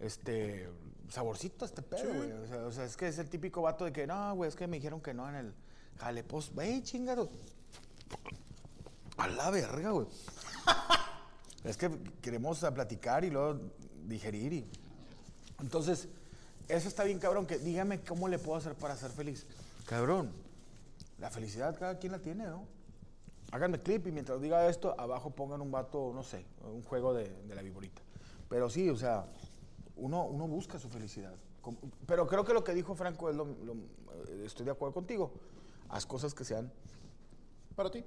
este, 0.00 0.68
saborcito 1.12 1.66
a 1.66 1.68
este 1.68 1.82
pedo, 1.82 2.14
güey. 2.14 2.32
O, 2.32 2.46
sea, 2.46 2.66
o 2.66 2.72
sea, 2.72 2.84
es 2.86 2.96
que 2.96 3.06
es 3.06 3.18
el 3.18 3.28
típico 3.28 3.60
vato 3.60 3.84
de 3.84 3.92
que, 3.92 4.06
no, 4.06 4.34
güey, 4.34 4.48
es 4.48 4.56
que 4.56 4.66
me 4.66 4.78
dijeron 4.78 5.02
que 5.02 5.12
no 5.12 5.28
en 5.28 5.34
el 5.34 5.54
jale. 5.98 6.24
Pues, 6.24 6.54
ve, 6.54 6.82
chingado. 6.82 7.28
A 9.18 9.28
la 9.28 9.50
verga, 9.50 9.90
güey. 9.90 10.06
es 11.64 11.76
que 11.76 11.90
queremos 12.22 12.60
platicar 12.74 13.24
y 13.24 13.30
luego 13.30 13.60
digerir 14.06 14.52
y... 14.54 14.70
Entonces, 15.60 16.08
eso 16.66 16.88
está 16.88 17.04
bien, 17.04 17.18
cabrón, 17.18 17.46
que 17.46 17.58
dígame 17.58 18.00
cómo 18.00 18.26
le 18.26 18.38
puedo 18.38 18.56
hacer 18.56 18.74
para 18.74 18.96
ser 18.96 19.10
feliz. 19.10 19.46
Cabrón, 19.84 20.32
la 21.18 21.30
felicidad 21.30 21.78
cada 21.78 21.98
quien 21.98 22.12
la 22.12 22.20
tiene, 22.20 22.46
¿no? 22.46 22.66
Háganme 23.52 23.78
clip 23.78 24.06
y 24.06 24.12
mientras 24.12 24.40
diga 24.40 24.66
esto, 24.66 24.98
abajo 24.98 25.28
pongan 25.28 25.60
un 25.60 25.70
vato, 25.70 26.10
no 26.14 26.22
sé, 26.22 26.46
un 26.64 26.82
juego 26.82 27.12
de, 27.12 27.28
de 27.28 27.54
la 27.54 27.60
viborita. 27.60 28.00
Pero 28.48 28.70
sí, 28.70 28.88
o 28.88 28.96
sea, 28.96 29.26
uno, 30.02 30.24
uno 30.26 30.46
busca 30.48 30.78
su 30.78 30.88
felicidad. 30.88 31.34
Pero 32.06 32.26
creo 32.26 32.44
que 32.44 32.52
lo 32.52 32.64
que 32.64 32.74
dijo 32.74 32.94
Franco 32.94 33.30
es 33.30 33.36
lo, 33.36 33.44
lo- 33.44 33.74
eh, 33.74 34.42
estoy 34.44 34.64
de 34.66 34.72
acuerdo 34.72 34.92
contigo. 34.94 35.32
Haz 35.88 36.04
cosas 36.06 36.34
que 36.34 36.44
sean 36.44 36.72
Para 37.76 37.90
ti. 37.90 38.02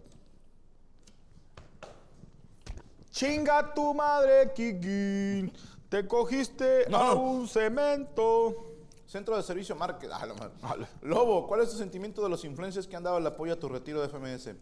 Chinga 3.12 3.74
tu 3.74 3.94
madre, 3.94 4.52
Kiki. 4.54 5.52
Te 5.90 6.06
cogiste 6.08 6.86
No, 6.90 6.98
a 6.98 7.14
un 7.14 7.48
cemento. 7.48 8.74
Centro 9.08 9.38
de 9.38 9.44
Servicio 9.44 9.76
Market. 9.76 10.10
Ah, 10.12 10.26
la 10.26 10.34
madre. 10.62 10.88
Lobo, 11.02 11.48
¿cuál 11.48 11.62
es 11.62 11.70
tu 11.70 11.78
sentimiento 11.78 12.22
de 12.22 12.30
los 12.30 12.44
influencers 12.44 12.88
que 12.88 12.96
han 12.98 13.04
dado 13.04 13.18
el 13.18 13.26
apoyo 13.28 13.54
a 13.54 13.60
tu 13.60 13.70
retiro 13.70 14.02
de 14.02 14.10
FMS? 14.10 14.56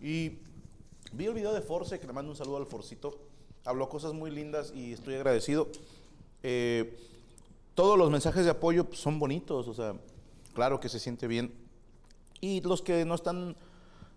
Y 0.00 0.38
vi 1.12 1.26
el 1.26 1.34
video 1.34 1.52
de 1.52 1.60
Force, 1.60 2.00
que 2.00 2.06
le 2.06 2.12
mando 2.12 2.32
un 2.32 2.36
saludo 2.36 2.56
al 2.56 2.66
Forcito. 2.66 3.20
Habló 3.64 3.88
cosas 3.88 4.12
muy 4.12 4.30
lindas 4.30 4.72
y 4.74 4.92
estoy 4.92 5.14
agradecido. 5.14 5.68
Eh, 6.48 6.96
todos 7.74 7.98
los 7.98 8.08
mensajes 8.08 8.44
de 8.44 8.52
apoyo 8.52 8.84
pues, 8.84 9.00
son 9.00 9.18
bonitos, 9.18 9.66
o 9.66 9.74
sea, 9.74 9.96
claro 10.54 10.78
que 10.78 10.88
se 10.88 11.00
siente 11.00 11.26
bien. 11.26 11.52
Y 12.40 12.60
los 12.60 12.82
que 12.82 13.04
no 13.04 13.16
están, 13.16 13.56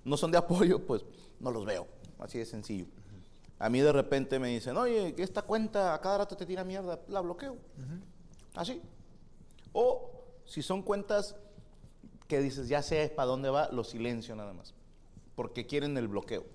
no 0.05 0.15
son 0.15 0.29
de 0.29 0.37
apoyo, 0.37 0.85
pues 0.85 1.03
no 1.39 1.49
los 1.49 1.65
veo. 1.65 1.87
Así 2.19 2.37
de 2.37 2.45
sencillo. 2.45 2.85
A 3.57 3.67
mí 3.67 3.81
de 3.81 3.91
repente 3.91 4.37
me 4.37 4.49
dicen, 4.49 4.77
oye, 4.77 5.15
esta 5.17 5.41
cuenta 5.41 5.95
a 5.95 6.01
cada 6.01 6.19
rato 6.19 6.37
te 6.37 6.45
tira 6.45 6.63
mierda, 6.63 6.99
la 7.07 7.21
bloqueo. 7.21 7.57
Así. 8.53 8.79
O 9.73 10.11
si 10.45 10.61
son 10.61 10.83
cuentas 10.83 11.35
que 12.27 12.41
dices, 12.41 12.67
ya 12.67 12.83
sé 12.83 13.09
para 13.09 13.25
dónde 13.25 13.49
va, 13.49 13.69
lo 13.71 13.83
silencio 13.83 14.35
nada 14.35 14.53
más. 14.53 14.75
Porque 15.35 15.65
quieren 15.65 15.97
el 15.97 16.07
bloqueo. 16.07 16.45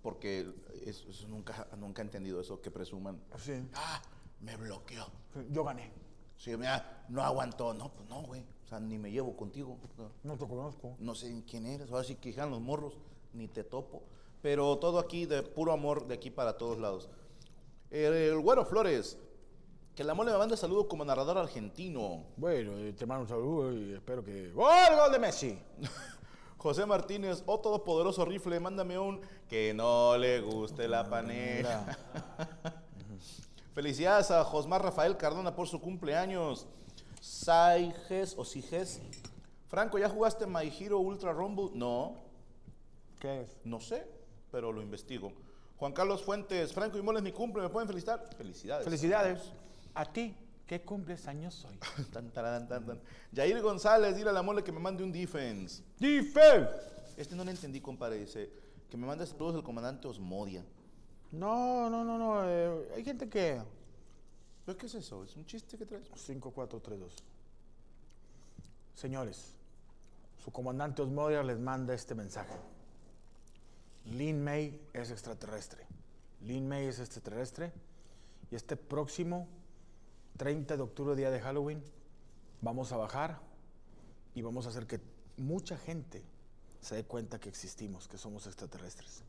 Porque 0.00 0.48
eso, 0.86 1.10
eso 1.10 1.26
nunca, 1.26 1.66
nunca 1.76 2.02
he 2.02 2.04
entendido 2.04 2.40
eso, 2.40 2.60
que 2.60 2.70
presuman. 2.70 3.20
Sí. 3.36 3.54
Ah, 3.74 4.00
me 4.40 4.56
bloqueó. 4.56 5.06
Yo 5.50 5.64
gané. 5.64 5.92
Sí, 6.36 6.56
mira, 6.56 7.04
no 7.08 7.22
aguantó. 7.22 7.74
No, 7.74 7.92
pues 7.92 8.08
no, 8.08 8.22
güey. 8.22 8.42
O 8.64 8.68
sea, 8.68 8.78
ni 8.80 8.98
me 8.98 9.10
llevo 9.10 9.36
contigo. 9.36 9.78
No, 9.96 10.10
No 10.22 10.36
te 10.36 10.46
conozco. 10.46 10.96
no 10.98 11.14
sé 11.14 11.42
quién 11.48 11.66
eres. 11.66 11.90
Ahora 11.90 12.04
sí 12.04 12.16
que 12.16 12.32
los 12.32 12.60
morros, 12.60 12.96
ni 13.32 13.48
te 13.48 13.64
topo. 13.64 14.02
Pero 14.42 14.78
todo 14.78 14.98
aquí 14.98 15.26
de 15.26 15.42
puro 15.42 15.72
amor, 15.72 16.06
de 16.06 16.14
aquí 16.14 16.30
para 16.30 16.56
todos 16.56 16.78
lados. 16.78 17.08
El, 17.90 18.12
el 18.12 18.38
Güero 18.40 18.64
Flores. 18.64 19.18
Que 19.96 20.04
la 20.04 20.14
mole 20.14 20.30
me 20.30 20.38
manda 20.38 20.56
saludo 20.56 20.86
como 20.86 21.04
narrador 21.04 21.38
argentino. 21.38 22.24
Bueno, 22.36 22.78
eh, 22.78 22.92
te 22.92 23.04
mando 23.04 23.22
un 23.22 23.28
saludo 23.28 23.72
y 23.72 23.94
espero 23.94 24.22
que. 24.22 24.52
¡Gol, 24.52 24.94
gol 24.96 25.10
de 25.10 25.18
Messi! 25.18 25.58
José 26.56 26.86
Martínez, 26.86 27.42
oh 27.46 27.58
todopoderoso 27.58 28.24
rifle, 28.24 28.60
mándame 28.60 28.98
un 28.98 29.20
que 29.48 29.72
no 29.74 30.16
le 30.16 30.40
guste 30.40 30.86
la 30.86 31.08
panera. 31.08 31.96
Felicidades 33.74 34.30
a 34.30 34.44
Josmar 34.44 34.82
Rafael 34.82 35.16
Cardona 35.16 35.54
por 35.54 35.68
su 35.68 35.80
cumpleaños. 35.80 36.66
Saiges 37.20 38.34
o 38.36 38.44
Siges. 38.44 39.00
Franco, 39.68 39.98
¿ya 39.98 40.08
jugaste 40.08 40.46
My 40.46 40.72
Hero 40.78 40.98
Ultra 40.98 41.32
Rumble? 41.32 41.70
No, 41.74 42.16
¿Qué 43.20 43.42
es? 43.42 43.56
no 43.64 43.80
sé, 43.80 44.06
pero 44.50 44.72
lo 44.72 44.80
investigo. 44.80 45.32
Juan 45.76 45.92
Carlos 45.92 46.22
Fuentes, 46.24 46.72
Franco 46.72 46.98
y 46.98 47.02
Moles, 47.02 47.22
mi 47.22 47.32
cumple, 47.32 47.62
¿me 47.62 47.68
pueden 47.68 47.86
felicitar? 47.86 48.24
Felicidades. 48.36 48.84
Felicidades. 48.84 49.52
A 49.94 50.04
ti, 50.06 50.34
¿qué 50.66 50.80
cumples 50.80 51.26
años 51.28 51.64
hoy? 51.64 51.78
Tan, 52.12 52.30
taran, 52.30 52.66
tan, 52.66 52.84
tan. 52.86 53.00
Jair 53.34 53.60
González, 53.60 54.16
dile 54.16 54.30
a 54.30 54.32
la 54.32 54.42
mole 54.42 54.64
que 54.64 54.72
me 54.72 54.80
mande 54.80 55.04
un 55.04 55.12
defense. 55.12 55.82
¡Defense! 55.98 56.70
Este 57.16 57.36
no 57.36 57.44
lo 57.44 57.50
entendí, 57.50 57.80
compadre. 57.80 58.20
Dice 58.20 58.50
que 58.88 58.96
me 58.96 59.06
mande 59.06 59.26
saludos 59.26 59.56
el 59.56 59.62
comandante 59.62 60.08
Osmodia. 60.08 60.64
No, 61.32 61.90
no, 61.90 62.04
no, 62.04 62.18
no. 62.18 62.48
eh, 62.48 62.88
hay 62.96 63.04
gente 63.04 63.28
que. 63.28 63.60
¿Pero 64.64 64.78
qué 64.78 64.86
es 64.86 64.94
eso? 64.94 65.24
¿Es 65.24 65.36
un 65.36 65.46
chiste 65.46 65.76
que 65.76 65.86
traes? 65.86 66.06
5432. 66.14 67.12
Señores, 68.94 69.54
su 70.42 70.50
comandante 70.50 71.02
Osmodia 71.02 71.42
les 71.42 71.58
manda 71.58 71.94
este 71.94 72.14
mensaje. 72.14 72.54
Lin 74.06 74.42
May 74.42 74.80
es 74.92 75.10
extraterrestre. 75.10 75.86
Lin 76.42 76.68
May 76.68 76.86
es 76.86 76.98
extraterrestre. 76.98 77.72
Y 78.50 78.56
este 78.56 78.76
próximo 78.76 79.46
30 80.38 80.76
de 80.76 80.82
octubre, 80.82 81.14
día 81.16 81.30
de 81.30 81.40
Halloween, 81.40 81.82
vamos 82.62 82.92
a 82.92 82.96
bajar 82.96 83.40
y 84.34 84.42
vamos 84.42 84.66
a 84.66 84.70
hacer 84.70 84.86
que 84.86 85.00
mucha 85.36 85.76
gente 85.76 86.22
se 86.80 86.94
dé 86.94 87.04
cuenta 87.04 87.38
que 87.38 87.48
existimos, 87.48 88.08
que 88.08 88.18
somos 88.18 88.46
extraterrestres. 88.46 89.22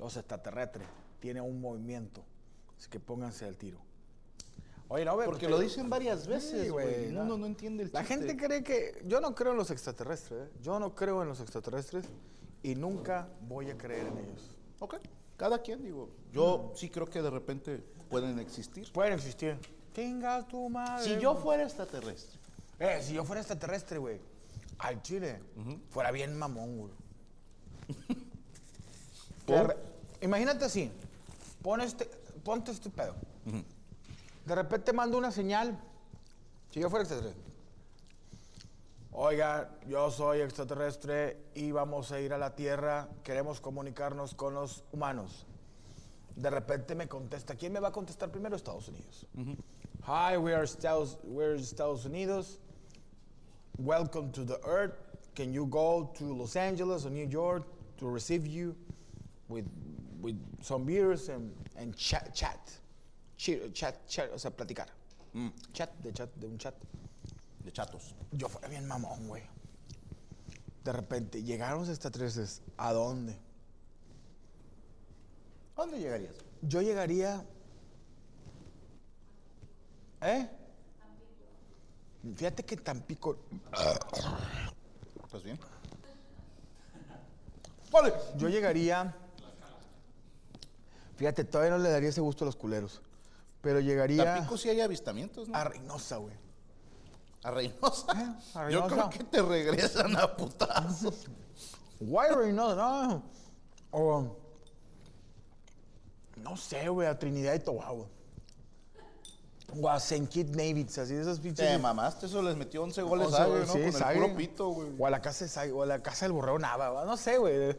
Los 0.00 0.16
extraterrestres 0.16 0.88
tienen 1.20 1.42
un 1.44 1.60
movimiento, 1.60 2.22
así 2.78 2.88
que 2.90 2.98
pónganse 2.98 3.44
al 3.44 3.56
tiro. 3.56 3.78
Oye, 4.88 5.04
no, 5.04 5.12
Porque 5.12 5.26
porque- 5.30 5.48
lo 5.48 5.58
dicen 5.60 5.88
varias 5.88 6.22
Sí, 6.24 6.28
veces, 6.30 6.72
güey. 6.72 7.12
la- 7.12 7.22
Uno 7.22 7.36
no 7.38 7.46
entiende 7.46 7.84
el 7.84 7.90
La 7.92 8.00
chiste. 8.00 8.14
gente 8.16 8.36
cree 8.36 8.64
que... 8.64 9.02
Yo 9.06 9.20
no 9.20 9.34
creo 9.36 9.52
en 9.52 9.58
los 9.58 9.70
extraterrestres, 9.70 10.48
¿eh? 10.48 10.52
Yo 10.62 10.80
no 10.80 10.94
creo 10.96 11.22
en 11.22 11.28
los 11.28 11.38
extraterrestres 11.40 12.06
y 12.64 12.74
nunca 12.74 13.28
voy 13.42 13.70
a 13.70 13.78
creer 13.78 14.06
en 14.08 14.18
ellos. 14.18 14.50
Ok, 14.80 14.96
cada 15.36 15.60
quien, 15.62 15.82
digo. 15.82 16.08
Yo 16.32 16.72
sí 16.74 16.88
creo 16.88 17.06
que 17.06 17.22
de 17.22 17.30
repente 17.30 17.84
pueden 18.08 18.38
existir. 18.40 18.90
Pueden 18.92 19.12
existir. 19.12 19.58
Chinga 19.94 20.48
tu 20.48 20.68
madre. 20.70 21.04
Si 21.04 21.20
yo 21.20 21.36
fuera 21.36 21.62
extraterrestre. 21.62 22.40
Eh, 22.80 22.98
si 23.02 23.12
yo 23.14 23.24
fuera 23.24 23.42
extraterrestre, 23.42 23.98
güey, 23.98 24.20
al 24.78 25.02
chile, 25.02 25.38
fuera 25.90 26.10
bien 26.10 26.36
mamón, 26.38 26.78
güey. 26.78 26.92
Imagínate 30.20 30.64
así, 30.64 30.90
pon 31.62 31.80
este, 31.80 32.04
ponte 32.44 32.70
este 32.70 32.90
pedo. 32.90 33.14
De 34.44 34.54
repente 34.54 34.92
mando 34.92 35.16
una 35.18 35.30
señal, 35.30 35.78
si 36.70 36.80
yo 36.80 36.90
fuera 36.90 37.04
extraterrestre. 37.04 37.50
Oiga, 39.12 39.70
yo 39.88 40.10
soy 40.10 40.40
extraterrestre 40.40 41.36
y 41.54 41.72
vamos 41.72 42.12
a 42.12 42.20
ir 42.20 42.32
a 42.32 42.38
la 42.38 42.54
Tierra, 42.54 43.08
queremos 43.24 43.60
comunicarnos 43.60 44.34
con 44.34 44.54
los 44.54 44.84
humanos. 44.92 45.46
De 46.36 46.48
repente 46.48 46.94
me 46.94 47.08
contesta, 47.08 47.54
¿quién 47.56 47.72
me 47.72 47.80
va 47.80 47.88
a 47.88 47.92
contestar 47.92 48.30
primero? 48.30 48.56
Estados 48.56 48.88
Unidos. 48.88 49.26
Hi, 50.06 50.36
we 50.36 50.54
are 50.54 50.64
Estados, 50.64 51.18
we're 51.24 51.56
Estados 51.56 52.04
Unidos. 52.04 52.58
Welcome 53.78 54.30
to 54.32 54.44
the 54.44 54.60
Earth. 54.64 54.94
Can 55.34 55.52
you 55.52 55.66
go 55.66 56.12
to 56.18 56.24
Los 56.34 56.56
Angeles 56.56 57.04
or 57.04 57.10
New 57.10 57.28
York 57.28 57.64
to 57.98 58.08
receive 58.08 58.46
you 58.46 58.74
with, 59.48 59.66
with 60.20 60.36
some 60.62 60.84
beers 60.84 61.28
and, 61.28 61.52
and 61.76 61.94
chat, 61.96 62.32
chat, 62.34 62.60
chat, 63.36 64.06
chat, 64.08 64.30
o 64.34 64.38
sea, 64.38 64.50
platicar. 64.50 64.86
Chat, 65.72 65.90
de 66.02 66.12
chat, 66.12 66.30
de 66.36 66.46
un 66.46 66.58
chat. 66.58 66.74
De 67.64 67.72
chatos. 67.72 68.14
Yo 68.32 68.48
fuera 68.48 68.68
bien 68.68 68.86
mamón, 68.86 69.28
güey. 69.28 69.42
De 70.84 70.92
repente, 70.92 71.42
llegaron 71.42 71.80
los 71.80 71.88
extraterrestres. 71.88 72.62
¿A 72.76 72.92
dónde? 72.92 73.38
¿A 75.76 75.82
dónde 75.82 75.98
llegarías? 75.98 76.34
Yo 76.62 76.82
llegaría. 76.82 77.44
¿Eh? 80.22 80.48
Fíjate 82.36 82.64
que 82.64 82.76
Tampico. 82.76 83.38
¿Estás 85.24 85.42
bien? 85.42 85.58
¡Vale! 87.90 88.12
Yo 88.36 88.48
llegaría. 88.48 89.14
Fíjate, 91.20 91.44
todavía 91.44 91.76
no 91.76 91.82
le 91.82 91.90
daría 91.90 92.08
ese 92.08 92.22
gusto 92.22 92.44
a 92.44 92.46
los 92.46 92.56
culeros. 92.56 93.02
Pero 93.60 93.78
llegaría 93.78 94.24
Tampico 94.24 94.56
sí 94.56 94.70
hay 94.70 94.80
avistamientos, 94.80 95.50
¿no? 95.50 95.54
a 95.54 95.64
Reynosa, 95.64 96.16
güey. 96.16 96.34
A 97.42 97.50
Reynosa. 97.50 98.06
Eh, 98.12 98.34
a 98.54 98.70
Yo 98.70 98.80
Reynosa. 98.88 98.88
creo 98.96 99.10
que 99.10 99.24
te 99.24 99.42
regresan 99.42 100.16
a 100.16 100.34
putazos. 100.34 101.26
Guay, 102.00 102.34
Reynosa, 102.34 102.74
no. 102.74 103.22
O. 103.90 104.36
No 106.38 106.56
sé, 106.56 106.88
güey, 106.88 107.06
a 107.06 107.18
Trinidad 107.18 107.52
y 107.52 107.58
Tobago. 107.58 108.08
O 109.78 109.90
a 109.90 109.98
St. 109.98 110.26
Kitts 110.26 110.52
Navy, 110.52 110.86
así 110.88 111.12
de 111.12 111.20
esas 111.20 111.38
pinches. 111.38 111.66
Te 111.68 111.78
mamaste, 111.78 112.24
eso 112.24 112.40
les 112.40 112.56
metió 112.56 112.82
11 112.82 113.02
goles 113.02 113.26
O 113.26 113.30
sea, 113.30 113.44
a 113.44 113.48
¿no? 113.48 113.66
sí, 113.66 113.78
Con 113.92 114.02
el 114.08 114.14
puro 114.22 114.36
pito, 114.36 114.68
güey. 114.70 114.88
O 114.98 115.06
a 115.06 115.10
la 115.10 115.20
casa 115.20 115.44
de 115.44 115.50
Sagre, 115.50 115.72
o 115.72 115.82
a 115.82 115.86
la 115.86 116.02
casa 116.02 116.24
del 116.24 116.32
borrego 116.32 116.58
Nava, 116.58 116.88
¿va? 116.88 117.04
no 117.04 117.18
sé, 117.18 117.36
güey. 117.36 117.76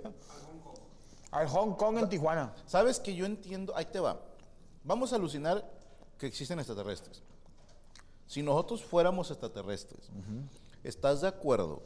Al 1.31 1.47
Hong 1.47 1.73
Kong 1.75 1.97
en 1.97 2.09
Tijuana. 2.09 2.53
¿Sabes 2.65 2.99
que 2.99 3.15
yo 3.15 3.25
entiendo? 3.25 3.75
Ahí 3.75 3.85
te 3.85 3.99
va. 3.99 4.19
Vamos 4.83 5.13
a 5.13 5.15
alucinar 5.15 5.69
que 6.17 6.27
existen 6.27 6.59
extraterrestres. 6.59 7.23
Si 8.27 8.43
nosotros 8.43 8.83
fuéramos 8.83 9.31
extraterrestres, 9.31 10.09
¿estás 10.83 11.21
de 11.21 11.27
acuerdo 11.27 11.81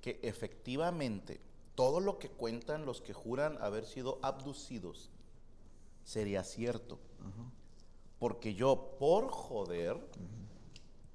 que 0.00 0.20
efectivamente 0.22 1.40
todo 1.74 2.00
lo 2.00 2.18
que 2.18 2.28
cuentan 2.28 2.86
los 2.86 3.00
que 3.00 3.12
juran 3.12 3.58
haber 3.60 3.84
sido 3.84 4.18
abducidos 4.22 5.10
sería 6.04 6.44
cierto? 6.44 6.98
Porque 8.18 8.54
yo, 8.54 8.96
por 8.98 9.28
joder, 9.28 9.98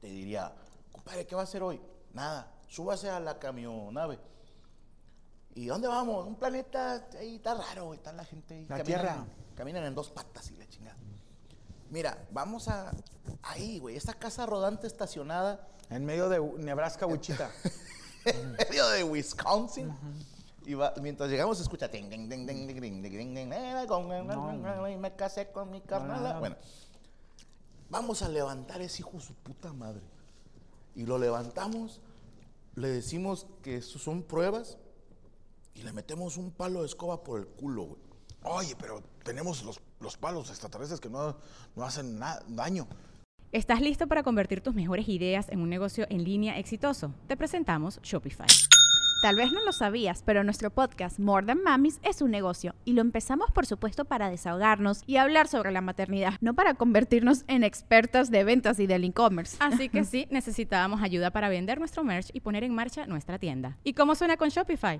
te 0.02 0.08
diría, 0.08 0.54
compadre, 0.92 1.26
¿qué 1.26 1.36
va 1.36 1.42
a 1.42 1.46
hacer 1.46 1.64
hoy? 1.64 1.82
Nada, 2.14 2.52
súbase 2.68 3.10
a 3.10 3.20
la 3.20 3.40
camionave. 3.40 4.20
¿Y 5.56 5.66
dónde 5.66 5.88
vamos? 5.88 6.26
Un 6.28 6.36
planeta 6.36 7.08
ahí 7.20 7.36
está 7.36 7.56
raro, 7.56 7.94
está 7.94 8.14
la 8.14 8.24
gente 8.24 8.56
ahí. 8.56 8.62
La 8.62 8.78
caminan, 8.78 8.86
Tierra. 8.86 9.26
Caminan 9.56 9.84
en 9.84 9.96
dos 9.96 10.10
patas 10.10 10.50
y 10.52 10.56
la 10.56 10.68
chingada. 10.68 10.98
Mira, 11.90 12.26
vamos 12.32 12.68
a. 12.68 12.92
Ahí, 13.44 13.80
güey, 13.80 13.98
esa 13.98 14.14
casa 14.14 14.46
rodante 14.46 14.88
estacionada. 14.88 15.68
En 15.90 16.06
medio 16.06 16.30
de 16.30 16.40
Nebraska, 16.58 17.06
Wichita. 17.06 17.52
en 18.26 18.54
medio 18.54 18.88
de 18.90 19.04
Wisconsin. 19.04 19.94
Y 20.66 20.76
mientras 21.02 21.30
llegamos 21.30 21.60
escucha 21.60 21.90
me 24.98 25.16
casé 25.16 25.52
con 25.52 25.70
mi 25.70 25.82
carnala. 25.82 26.38
Ah. 26.38 26.40
Bueno, 26.40 26.56
vamos 27.90 28.22
a 28.22 28.30
levantar 28.30 28.82
ese 28.82 29.02
hijo 29.02 29.20
su 29.20 29.34
puta 29.34 29.74
madre. 29.74 30.04
Y 30.96 31.06
lo 31.06 31.18
levantamos, 31.18 32.00
le 32.76 32.90
decimos 32.90 33.48
que 33.64 33.82
son 33.82 34.24
pruebas 34.24 34.78
y 35.74 35.84
le 35.84 35.94
metemos 35.94 36.38
un 36.38 36.52
palo 36.52 36.82
de 36.82 36.88
escoba 36.88 37.24
por 37.24 37.40
el 37.40 37.48
culo, 37.48 37.84
güey. 37.84 38.02
Oye, 38.44 38.76
pero 38.80 39.02
tenemos 39.24 39.64
los, 39.64 39.80
los 40.00 40.18
palos 40.18 40.50
extraterrestres 40.50 41.00
que 41.00 41.10
no, 41.10 41.38
no 41.76 41.84
hacen 41.84 42.20
daño. 42.48 42.88
¿Estás 43.52 43.82
listo 43.82 44.08
para 44.08 44.24
convertir 44.24 44.62
tus 44.62 44.74
mejores 44.74 45.08
ideas 45.10 45.50
en 45.50 45.60
un 45.60 45.70
negocio 45.70 46.08
en 46.10 46.24
línea 46.24 46.58
exitoso? 46.58 47.14
Te 47.28 47.38
presentamos 47.38 48.00
Shopify. 48.02 48.48
Tal 49.22 49.36
vez 49.36 49.52
no 49.52 49.64
lo 49.64 49.72
sabías, 49.72 50.24
pero 50.26 50.44
nuestro 50.44 50.72
podcast 50.72 51.20
More 51.20 51.46
Than 51.46 51.62
Mamis 51.62 52.00
es 52.02 52.24
un 52.24 52.32
negocio 52.32 52.74
y 52.86 52.94
lo 52.94 53.02
empezamos 53.02 53.52
por 53.52 53.68
supuesto 53.68 54.06
para 54.06 54.32
desahogarnos 54.32 55.04
y 55.06 55.18
hablar 55.18 55.48
sobre 55.48 55.72
la 55.72 55.82
maternidad, 55.82 56.34
no 56.42 56.56
para 56.56 56.74
convertirnos 56.74 57.44
en 57.48 57.64
expertas 57.64 58.32
de 58.32 58.44
ventas 58.44 58.80
y 58.80 58.88
del 58.88 59.04
e-commerce. 59.04 59.58
Así 59.60 59.90
que 59.90 60.04
sí, 60.06 60.28
necesitábamos 60.32 61.04
ayuda 61.04 61.30
para 61.30 61.50
vender 61.50 61.78
nuestro 61.78 62.04
merch 62.04 62.32
y 62.34 62.40
poner 62.40 62.64
en 62.64 62.74
marcha 62.74 63.06
nuestra 63.06 63.38
tienda. 63.38 63.78
¿Y 63.84 63.94
cómo 63.94 64.16
suena 64.16 64.38
con 64.38 64.50
Shopify? 64.50 65.00